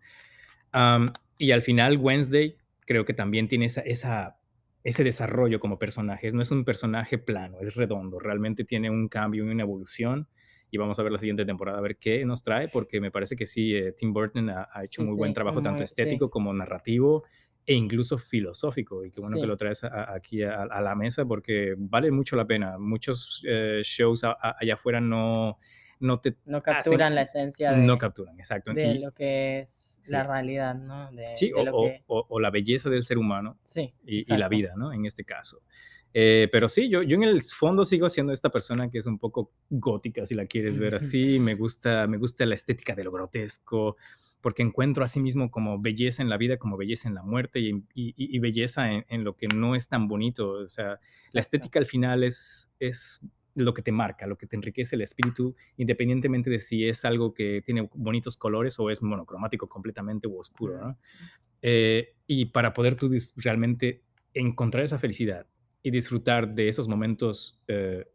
Y 1.39 1.51
al 1.51 1.61
final 1.61 1.97
Wednesday 1.97 2.57
creo 2.85 3.05
que 3.05 3.13
también 3.13 3.47
tiene 3.47 3.65
esa, 3.65 3.81
esa- 3.81 4.37
ese 4.83 5.03
desarrollo 5.03 5.59
como 5.59 5.77
personaje. 5.79 6.31
No 6.31 6.41
es 6.41 6.51
un 6.51 6.63
personaje 6.65 7.17
plano, 7.17 7.57
es 7.61 7.75
redondo, 7.75 8.19
realmente 8.19 8.63
tiene 8.63 8.89
un 8.89 9.07
cambio 9.07 9.45
y 9.45 9.49
una 9.49 9.63
evolución. 9.63 10.27
Y 10.69 10.77
vamos 10.77 10.99
a 10.99 11.03
ver 11.03 11.11
la 11.11 11.17
siguiente 11.17 11.45
temporada, 11.45 11.77
a 11.77 11.81
ver 11.81 11.97
qué 11.97 12.25
nos 12.25 12.43
trae, 12.43 12.67
porque 12.67 12.99
me 12.99 13.09
parece 13.11 13.35
que 13.35 13.45
sí, 13.45 13.73
eh, 13.75 13.93
Tim 13.93 14.11
Burton 14.13 14.49
ha, 14.49 14.67
ha 14.71 14.83
hecho 14.83 15.01
Sí, 15.01 15.07
muy 15.07 15.15
buen 15.17 15.31
sí, 15.31 15.35
trabajo, 15.35 15.61
tanto 15.61 15.77
muy- 15.77 15.85
estético 15.85 16.25
sí. 16.25 16.31
como 16.31 16.53
narrativo 16.53 17.23
e 17.65 17.73
incluso 17.73 18.17
filosófico. 18.17 19.05
Y 19.05 19.11
qué 19.11 19.21
bueno 19.21 19.37
que 19.39 19.47
lo 19.47 19.55
traes 19.57 19.83
a- 19.85 20.13
aquí 20.13 20.43
a, 20.43 20.63
a 20.63 20.81
la 20.81 20.95
mesa, 20.95 21.25
porque 21.25 21.75
vale 21.77 22.11
mucho 22.11 22.35
la 22.35 22.45
pena. 22.45 22.77
Muchos 22.77 23.41
eh, 23.47 23.81
shows 23.83 24.23
allá 24.23 24.73
afuera 24.73 24.99
no, 24.99 25.57
no 25.99 26.19
te 26.19 26.35
No 26.45 26.61
capturan 26.61 27.15
la 27.15 27.21
esencia 27.23 27.71
de, 27.71 27.77
no 27.77 27.97
capturan, 27.97 28.37
exacto. 28.37 28.73
de 28.73 28.87
Y- 28.95 28.99
lo 28.99 29.11
que 29.13 29.59
es 29.59 30.01
la 30.09 30.21
Sí. 30.23 30.27
realidad, 30.27 30.75
¿no? 30.75 31.11
De, 31.13 31.35
sí, 31.35 31.47
de 31.47 31.53
o, 31.55 31.65
lo 31.65 31.71
que... 31.71 32.03
o- 32.07 32.25
o 32.29 32.39
la 32.41 32.51
belleza 32.51 32.89
del 32.89 33.03
ser 33.03 33.17
humano 33.17 33.57
Sí, 33.63 33.93
y, 34.05 34.33
y 34.33 34.37
la 34.37 34.49
vida, 34.49 34.73
¿no? 34.75 34.91
En 34.93 35.05
este 35.05 35.23
caso. 35.23 35.61
Eh, 36.13 36.47
pero 36.51 36.67
sí, 36.69 36.89
yo, 36.89 37.01
yo 37.03 37.15
en 37.15 37.23
el 37.23 37.43
fondo 37.43 37.85
sigo 37.85 38.09
siendo 38.09 38.33
esta 38.33 38.49
persona 38.49 38.89
que 38.89 38.97
es 38.97 39.05
un 39.05 39.19
poco 39.19 39.51
gótica, 39.69 40.25
si 40.25 40.35
la 40.35 40.45
quieres 40.45 40.77
ver 40.77 40.95
así. 40.95 41.39
Me 41.39 41.55
gusta, 41.55 42.07
me 42.07 42.17
gusta 42.17 42.45
la 42.45 42.55
estética 42.55 42.95
de 42.95 43.03
lo 43.03 43.11
grotesco, 43.11 43.97
porque 44.41 44.61
encuentro 44.63 45.03
a 45.03 45.07
sí 45.07 45.19
mismo 45.19 45.51
como 45.51 45.79
belleza 45.79 46.21
en 46.23 46.29
la 46.29 46.37
vida, 46.37 46.57
como 46.57 46.77
belleza 46.77 47.07
en 47.09 47.15
la 47.15 47.23
muerte 47.23 47.59
y, 47.59 47.69
y- 47.93 48.13
y 48.15 48.39
belleza 48.39 48.91
en, 48.91 49.05
en 49.09 49.23
lo 49.23 49.35
que 49.35 49.47
no 49.47 49.75
es 49.75 49.87
tan 49.89 50.07
bonito. 50.07 50.49
O 50.51 50.67
sea, 50.67 50.85
la 50.85 50.93
exacto. 50.93 51.39
estética 51.39 51.79
al 51.79 51.85
final 51.85 52.23
es, 52.23 52.71
es 52.79 53.19
lo 53.55 53.73
que 53.73 53.81
te 53.81 53.91
marca, 53.91 54.27
lo 54.27 54.37
que 54.37 54.45
te 54.47 54.55
enriquece 54.55 54.95
el 54.95 55.01
espíritu, 55.01 55.55
independientemente 55.77 56.49
de 56.49 56.59
si 56.59 56.87
es 56.87 57.03
algo 57.05 57.33
que 57.33 57.61
tiene 57.65 57.89
bonitos 57.93 58.37
colores 58.37 58.79
o 58.79 58.89
es 58.91 59.01
monocromático 59.01 59.67
completamente 59.67 60.27
u 60.27 60.37
oscuro, 60.37 60.79
¿no? 60.79 60.97
Eh, 61.63 62.13
y 62.27 62.45
para 62.45 62.73
poder 62.73 62.95
tú 62.95 63.09
realmente 63.35 64.03
encontrar 64.33 64.83
esa 64.83 64.99
felicidad 64.99 65.47
y 65.87 65.91
disfrutar 65.91 66.53
de 66.53 66.67
esos 66.67 66.89
momentos 66.89 67.57
eh, 67.69 68.05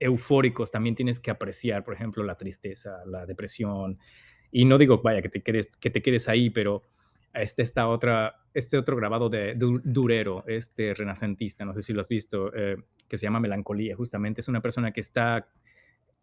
eufóricos, 0.00 0.70
también 0.72 0.96
tienes 0.96 1.20
que 1.20 1.30
apreciar, 1.30 1.84
por 1.84 1.94
ejemplo, 1.94 2.24
la 2.24 2.36
tristeza, 2.36 3.04
la 3.06 3.24
depresión. 3.24 3.98
Y 4.50 4.64
no 4.64 4.78
digo, 4.78 5.00
vaya, 5.00 5.22
que 5.22 5.28
te 5.28 5.40
quedes, 5.42 5.76
que 5.76 5.90
te 5.90 6.02
quedes 6.02 6.28
ahí, 6.28 6.50
pero 6.50 6.82
este, 7.34 7.62
esta 7.62 7.86
otra, 7.86 8.34
este 8.52 8.76
otro 8.78 8.96
grabado 8.96 9.28
de 9.28 9.54
Du- 9.54 9.80
Durero, 9.84 10.42
este 10.48 10.92
renacentista, 10.92 11.64
no 11.64 11.72
sé 11.72 11.82
si 11.82 11.92
lo 11.92 12.00
has 12.00 12.08
visto, 12.08 12.52
eh, 12.52 12.76
que 13.08 13.16
se 13.16 13.26
llama 13.26 13.38
Melancolía, 13.38 13.94
justamente 13.94 14.40
es 14.40 14.48
una 14.48 14.60
persona 14.60 14.90
que 14.90 15.00
está 15.00 15.48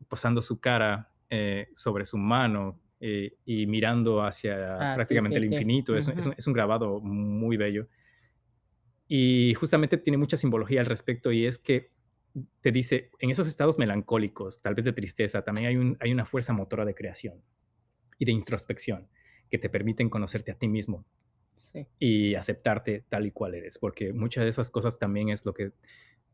posando 0.10 0.42
su 0.42 0.60
cara 0.60 1.10
eh, 1.30 1.70
sobre 1.74 2.04
su 2.04 2.18
mano 2.18 2.82
eh, 3.00 3.38
y 3.46 3.66
mirando 3.66 4.24
hacia 4.24 4.92
Ah, 4.92 4.96
prácticamente 4.96 5.40
sí, 5.40 5.46
el 5.46 5.50
sí. 5.50 5.56
infinito. 5.56 5.96
Es, 5.96 6.08
un- 6.08 6.14
es 6.14 6.20
Ujú. 6.20 6.30
un, 6.32 6.36
es 6.38 6.48
un 6.48 6.54
grabado 6.54 7.00
muy 7.00 7.56
bello. 7.56 7.88
Y 9.08 9.54
justamente 9.56 9.98
tiene 9.98 10.18
mucha 10.18 10.38
simbología 10.38 10.80
al 10.82 10.88
respecto 10.88 11.32
y 11.32 11.46
es 11.46 11.58
que 11.60 11.92
te 12.62 12.72
dice, 12.72 13.12
en 13.20 13.30
esos 13.30 13.48
estados 13.48 13.78
melancólicos, 13.80 14.62
tal 14.62 14.76
vez 14.76 14.86
de 14.86 14.94
tristeza, 14.94 15.44
también 15.44 15.68
hay, 15.68 15.78
un, 15.78 15.98
hay 16.02 16.12
una 16.12 16.26
fuerza 16.26 16.54
motora 16.54 16.84
de 16.86 16.94
creación 16.96 17.42
y 18.20 18.26
de 18.26 18.32
introspección 18.34 19.10
que 19.50 19.58
te 19.60 19.70
permiten 19.70 20.10
conocerte 20.10 20.52
a 20.52 20.58
ti 20.58 20.68
mismo 20.68 21.06
Sí, 21.56 21.88
y 22.00 22.36
aceptarte 22.36 23.06
tal 23.08 23.26
y 23.28 23.32
cual 23.32 23.56
eres, 23.56 23.78
porque 23.78 24.12
muchas 24.14 24.44
de 24.44 24.50
esas 24.50 24.70
cosas 24.70 25.00
también 25.00 25.30
es 25.30 25.46
lo 25.46 25.54
que 25.54 25.72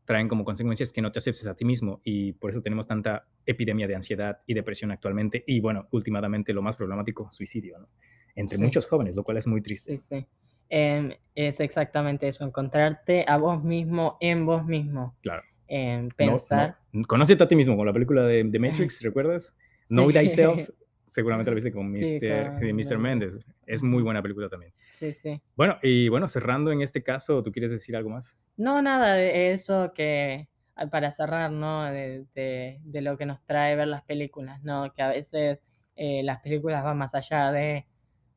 traen 0.04 0.28
como 0.28 0.44
consecuencias 0.44 0.92
que 0.92 1.00
no 1.02 1.12
te 1.12 1.20
aceptes 1.20 1.46
a 1.46 1.54
ti 1.54 1.64
mismo 1.64 2.00
y 2.04 2.32
por 2.32 2.50
eso 2.50 2.60
tenemos 2.62 2.88
tanta 2.88 3.28
epidemia 3.46 3.86
de 3.86 3.94
ansiedad 3.94 4.40
y 4.46 4.54
depresión 4.54 4.90
actualmente 4.90 5.44
y 5.46 5.60
bueno, 5.60 5.86
últimamente 5.92 6.52
lo 6.52 6.62
más 6.62 6.76
problemático, 6.76 7.30
suicidio, 7.30 7.78
¿no? 7.78 7.88
Entre 8.34 8.58
Sí. 8.58 8.64
muchos 8.64 8.86
jóvenes, 8.86 9.14
lo 9.14 9.22
cual 9.22 9.36
es 9.36 9.46
muy 9.46 9.62
triste. 9.62 9.96
sí, 9.96 10.26
sí. 10.72 10.76
Em, 10.76 11.12
es 11.34 11.60
exactamente 11.60 12.28
eso, 12.28 12.44
encontrarte 12.44 13.24
a 13.26 13.36
vos 13.38 13.62
mismo 13.62 14.16
en 14.20 14.44
vos 14.46 14.64
mismo. 14.66 15.16
Claro. 15.22 15.42
Em, 15.68 16.04
No- 16.08 16.10
pensar. 16.16 16.76
no- 16.92 17.04
conócete 17.06 17.42
a 17.44 17.48
ti 17.48 17.56
mismo 17.56 17.76
con 17.76 17.86
la 17.86 17.92
película 17.92 18.22
de, 18.24 18.42
de 18.44 18.58
Matrix, 18.58 19.00
¿recuerdas? 19.02 19.56
Know 19.88 20.10
Sí. 20.10 20.18
Thyself, 20.18 20.68
seguramente 21.06 21.50
lo 21.50 21.54
viste 21.54 21.72
con 21.72 21.88
Sí, 21.94 22.18
Mr. 22.20 22.46
con 22.52 22.60
de 22.60 22.72
Mr. 22.72 22.98
Mendes. 22.98 23.34
Méndez. 23.34 23.46
Es 23.66 23.82
muy 23.82 24.02
buena 24.02 24.20
película 24.22 24.48
también. 24.48 24.72
Sí, 24.90 25.12
sí. 25.12 25.40
Bueno, 25.56 25.78
y 25.82 26.08
bueno, 26.08 26.28
cerrando 26.28 26.70
en 26.72 26.82
este 26.82 27.02
caso, 27.02 27.42
¿tú 27.42 27.52
quieres 27.52 27.70
decir 27.70 27.96
algo 27.96 28.10
más? 28.10 28.36
No, 28.56 28.82
nada 28.82 29.14
de 29.14 29.52
eso 29.52 29.92
que, 29.94 30.48
ah, 30.76 30.86
para 30.88 31.10
cerrar, 31.10 31.50
¿no? 31.50 31.84
De, 31.84 32.24
de- 32.34 32.78
de 32.82 33.00
lo 33.02 33.16
que 33.16 33.24
nos 33.26 33.42
trae 33.44 33.76
ver 33.76 33.88
las 33.88 34.02
películas, 34.02 34.62
¿no? 34.62 34.92
Que 34.92 35.02
a 35.02 35.08
veces 35.08 35.58
eh, 35.96 36.22
las 36.22 36.40
películas 36.40 36.84
van 36.84 36.98
más 36.98 37.14
allá 37.14 37.50
de, 37.52 37.86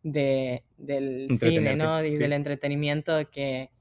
de- 0.05 0.63
del 0.77 1.27
cine, 1.31 1.75
¿no? 1.75 2.03
Y 2.05 2.15
sí. 2.15 2.21
del 2.23 2.33
entretenimiento 2.33 3.27
que, 3.31 3.71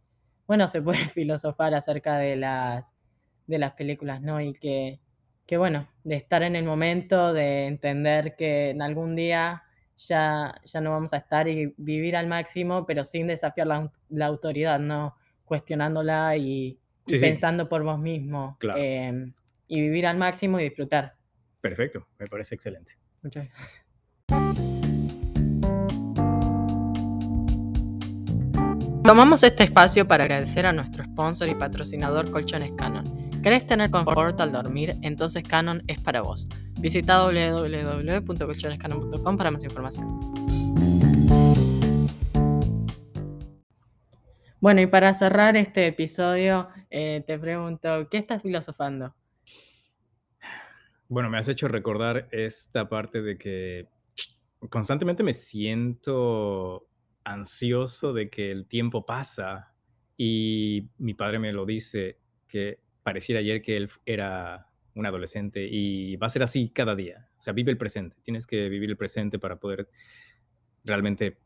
bueno, 0.47 0.67
se 0.69 0.81
puede 0.83 1.07
filosofar 1.09 1.75
acerca 1.75 2.17
de 2.17 2.37
las, 2.37 2.95
de 3.47 3.59
las 3.59 3.73
películas, 3.75 4.23
¿no? 4.23 4.41
Y 4.41 4.55
que, 4.55 5.01
que, 5.47 5.59
bueno, 5.59 5.87
de 6.03 6.17
estar 6.17 6.43
en 6.43 6.57
el 6.57 6.65
momento, 6.65 7.35
de 7.35 7.67
entender 7.67 8.35
que 8.37 8.71
en 8.71 8.81
algún 8.81 9.15
día 9.15 9.63
ya, 9.99 10.55
ya 10.65 10.81
no 10.81 10.93
vamos 10.93 11.13
a 11.13 11.19
estar 11.19 11.47
y 11.47 11.75
vivir 11.77 12.17
al 12.17 12.27
máximo, 12.27 12.87
pero 12.87 13.05
sin 13.05 13.27
desafiar 13.27 13.67
la, 13.67 13.93
la 14.09 14.27
autoridad, 14.27 14.81
¿no? 14.81 15.15
Cuestionándola 15.45 16.37
y, 16.39 16.45
y 16.47 16.79
Sí, 17.07 17.19
sí. 17.19 17.19
pensando 17.19 17.69
por 17.69 17.83
vos 17.83 17.99
mismo. 17.99 18.57
Claro. 18.59 18.81
em, 18.81 19.35
y 19.69 19.81
vivir 19.83 20.07
al 20.07 20.17
máximo 20.17 20.59
y 20.59 20.65
disfrutar. 20.65 21.17
Perfecto, 21.61 22.09
me 22.19 22.27
parece 22.29 22.55
excelente. 22.55 22.95
Muchas 23.23 23.45
gracias. 23.47 23.84
Tomamos 29.05 29.43
este 29.43 29.65
espacio 29.65 30.09
para 30.09 30.25
agradecer 30.25 30.65
a 30.65 30.73
nuestro 30.73 31.05
sponsor 31.05 31.51
y 31.51 31.55
patrocinador 31.55 32.31
Colchones 32.31 32.73
Canon. 32.73 33.05
¿Querés 33.43 33.67
tener 33.67 33.91
confort 33.91 34.41
al 34.41 34.51
dormir? 34.51 34.97
Entonces 35.03 35.43
Canon 35.43 35.83
es 35.89 36.01
para 36.01 36.23
vos. 36.23 36.49
Visita 36.81 37.23
www.colchonescanon.com 37.23 39.37
para 39.37 39.51
más 39.51 39.63
información. 39.63 40.09
Bueno, 44.59 44.81
y 44.81 44.87
para 44.87 45.13
cerrar 45.13 45.55
este 45.59 45.87
episodio, 45.87 46.71
eh, 46.89 47.23
te 47.27 47.39
pregunto, 47.39 48.09
¿qué 48.11 48.17
estás 48.17 48.41
filosofando? 48.41 49.15
Bueno, 51.11 51.29
me 51.29 51.37
has 51.37 51.49
hecho 51.49 51.69
recordar 51.69 52.27
esta 52.33 52.89
parte 52.89 53.21
de 53.21 53.37
que 53.37 53.87
constantemente 54.71 55.23
me 55.23 55.35
siento 55.35 56.87
ansioso 57.25 58.13
de 58.13 58.29
que 58.29 58.51
el 58.51 58.67
tiempo 58.67 59.07
pasa 59.07 59.73
y 60.17 60.89
mi 60.99 61.15
padre 61.15 61.39
me 61.39 61.53
lo 61.53 61.67
dice 61.67 62.19
que 62.47 62.79
pareciera 63.03 63.41
ayer 63.41 63.63
que 63.63 63.77
él 63.77 63.91
era 64.07 64.69
un 64.95 65.07
adolescente 65.07 65.67
y 65.69 66.17
va 66.17 66.29
a 66.29 66.31
ser 66.31 66.43
así 66.43 66.69
cada 66.69 66.95
día. 66.95 67.29
O 67.39 67.43
sea, 67.43 67.53
vive 67.53 67.73
el 67.73 67.79
presente. 67.79 68.17
Tienes 68.23 68.47
que 68.47 68.69
vivir 68.69 68.91
el 68.91 68.97
presente 68.97 69.39
para 69.39 69.57
poder 69.57 69.89
realmente 70.85 71.39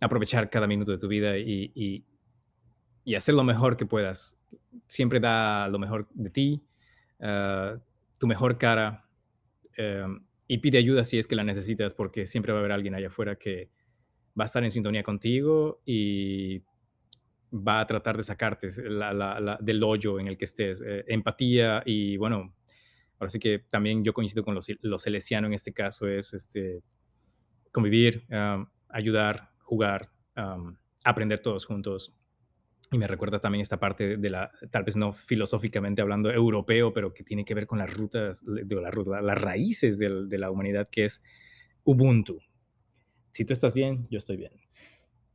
aprovechar 0.00 0.50
cada 0.50 0.66
minuto 0.66 0.92
de 0.92 0.98
tu 0.98 1.08
vida 1.08 1.38
y, 1.38 1.72
y, 1.74 2.04
hacer 3.14 3.34
lo 3.34 3.44
mejor 3.44 3.76
que 3.76 3.86
puedas. 3.86 4.38
Siempre 4.86 5.20
da 5.20 5.68
lo 5.68 5.78
mejor 5.78 6.08
de 6.14 6.30
ti, 6.30 6.62
ah, 7.20 7.76
tu 8.18 8.26
mejor 8.26 8.58
cara 8.58 9.08
eh, 9.76 10.06
y 10.46 10.58
pide 10.58 10.78
ayuda 10.78 11.04
si 11.04 11.18
es 11.18 11.26
que 11.26 11.34
la 11.34 11.44
necesitas 11.44 11.94
porque 11.94 12.26
siempre 12.26 12.52
va 12.52 12.58
a 12.58 12.60
haber 12.60 12.72
alguien 12.72 12.94
allá 12.94 13.08
afuera 13.08 13.36
que, 13.36 13.70
va 14.38 14.44
a 14.44 14.46
estar 14.46 14.64
en 14.64 14.70
sintonía 14.70 15.02
contigo 15.02 15.80
y 15.84 16.62
va 17.52 17.80
a 17.80 17.86
tratar 17.86 18.16
de 18.16 18.22
sacarte 18.22 18.68
del 18.68 19.82
hoyo 19.82 20.18
en 20.18 20.28
el 20.28 20.38
que 20.38 20.46
estés. 20.46 20.82
Eh, 20.84 21.04
empatía 21.08 21.82
y 21.84 22.16
bueno, 22.16 22.54
ahora 23.18 23.30
sí 23.30 23.38
que 23.38 23.58
también 23.70 24.02
yo 24.02 24.12
coincido 24.12 24.42
con 24.42 24.54
los, 24.54 24.66
los 24.80 25.06
en 25.06 25.52
este 25.52 25.72
caso, 25.72 26.08
es 26.08 26.32
este, 26.32 26.82
convivir, 27.70 28.26
ayudar, 28.88 29.50
jugar, 29.60 30.10
aprender 31.04 31.40
todos 31.40 31.66
juntos. 31.66 32.14
Y 32.90 32.98
me 32.98 33.06
recuerda 33.06 33.38
también 33.38 33.62
esta 33.62 33.80
parte 33.80 34.18
de 34.18 34.30
la, 34.30 34.50
tal 34.70 34.84
vez 34.84 34.96
no 34.96 35.14
filosóficamente 35.14 36.02
hablando 36.02 36.30
europeo, 36.30 36.92
pero 36.92 37.14
que 37.14 37.24
tiene 37.24 37.44
que 37.44 37.54
ver 37.54 37.66
con 37.66 37.78
las 37.78 37.92
rutas, 37.92 38.44
ruta, 38.44 39.22
las 39.22 39.40
raíces 39.40 39.98
de 39.98 40.38
la 40.38 40.50
humanidad, 40.50 40.88
que 40.90 41.06
es 41.06 41.22
Ubuntu, 41.84 42.40
si 43.32 43.44
tú 43.44 43.52
estás 43.52 43.74
bien, 43.74 44.06
yo 44.10 44.18
estoy 44.18 44.36
bien. 44.36 44.52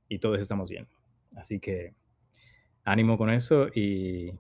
Y 0.08 0.20
todos 0.20 0.40
estamos 0.40 0.70
bien. 0.70 0.88
Así 1.36 1.60
que 1.60 1.94
ánimo 2.84 3.18
con 3.18 3.30
eso 3.30 3.68
y, 3.74 4.40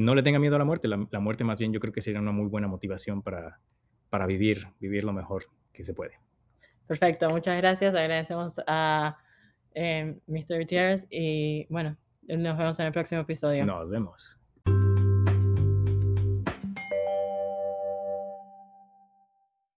no 0.00 0.14
le 0.14 0.22
tenga 0.22 0.38
miedo 0.38 0.56
a 0.56 0.58
la 0.58 0.64
muerte. 0.64 0.88
La, 0.88 1.20
muerte 1.20 1.44
más 1.44 1.58
bien 1.58 1.72
yo 1.72 1.80
creo 1.80 1.92
que 1.92 2.00
sería 2.00 2.20
una 2.20 2.32
muy 2.32 2.46
buena 2.48 2.68
motivación 2.68 3.22
para, 3.22 3.60
para 4.08 4.26
vivir, 4.26 4.68
vivir 4.80 5.04
lo 5.04 5.12
mejor 5.12 5.46
que 5.72 5.84
se 5.84 5.92
puede. 5.92 6.14
Perfecto, 6.86 7.28
muchas 7.30 7.58
gracias. 7.58 7.94
Agradecemos 7.94 8.60
a 8.66 9.18
eh, 9.74 10.18
Mr. 10.26 10.60
Gutierrez 10.60 11.06
y 11.10 11.66
bueno, 11.68 11.96
nos 12.22 12.56
vemos 12.56 12.78
en 12.78 12.86
el 12.86 12.92
próximo 12.92 13.20
episodio. 13.20 13.66
Nos 13.66 13.90
vemos. 13.90 14.38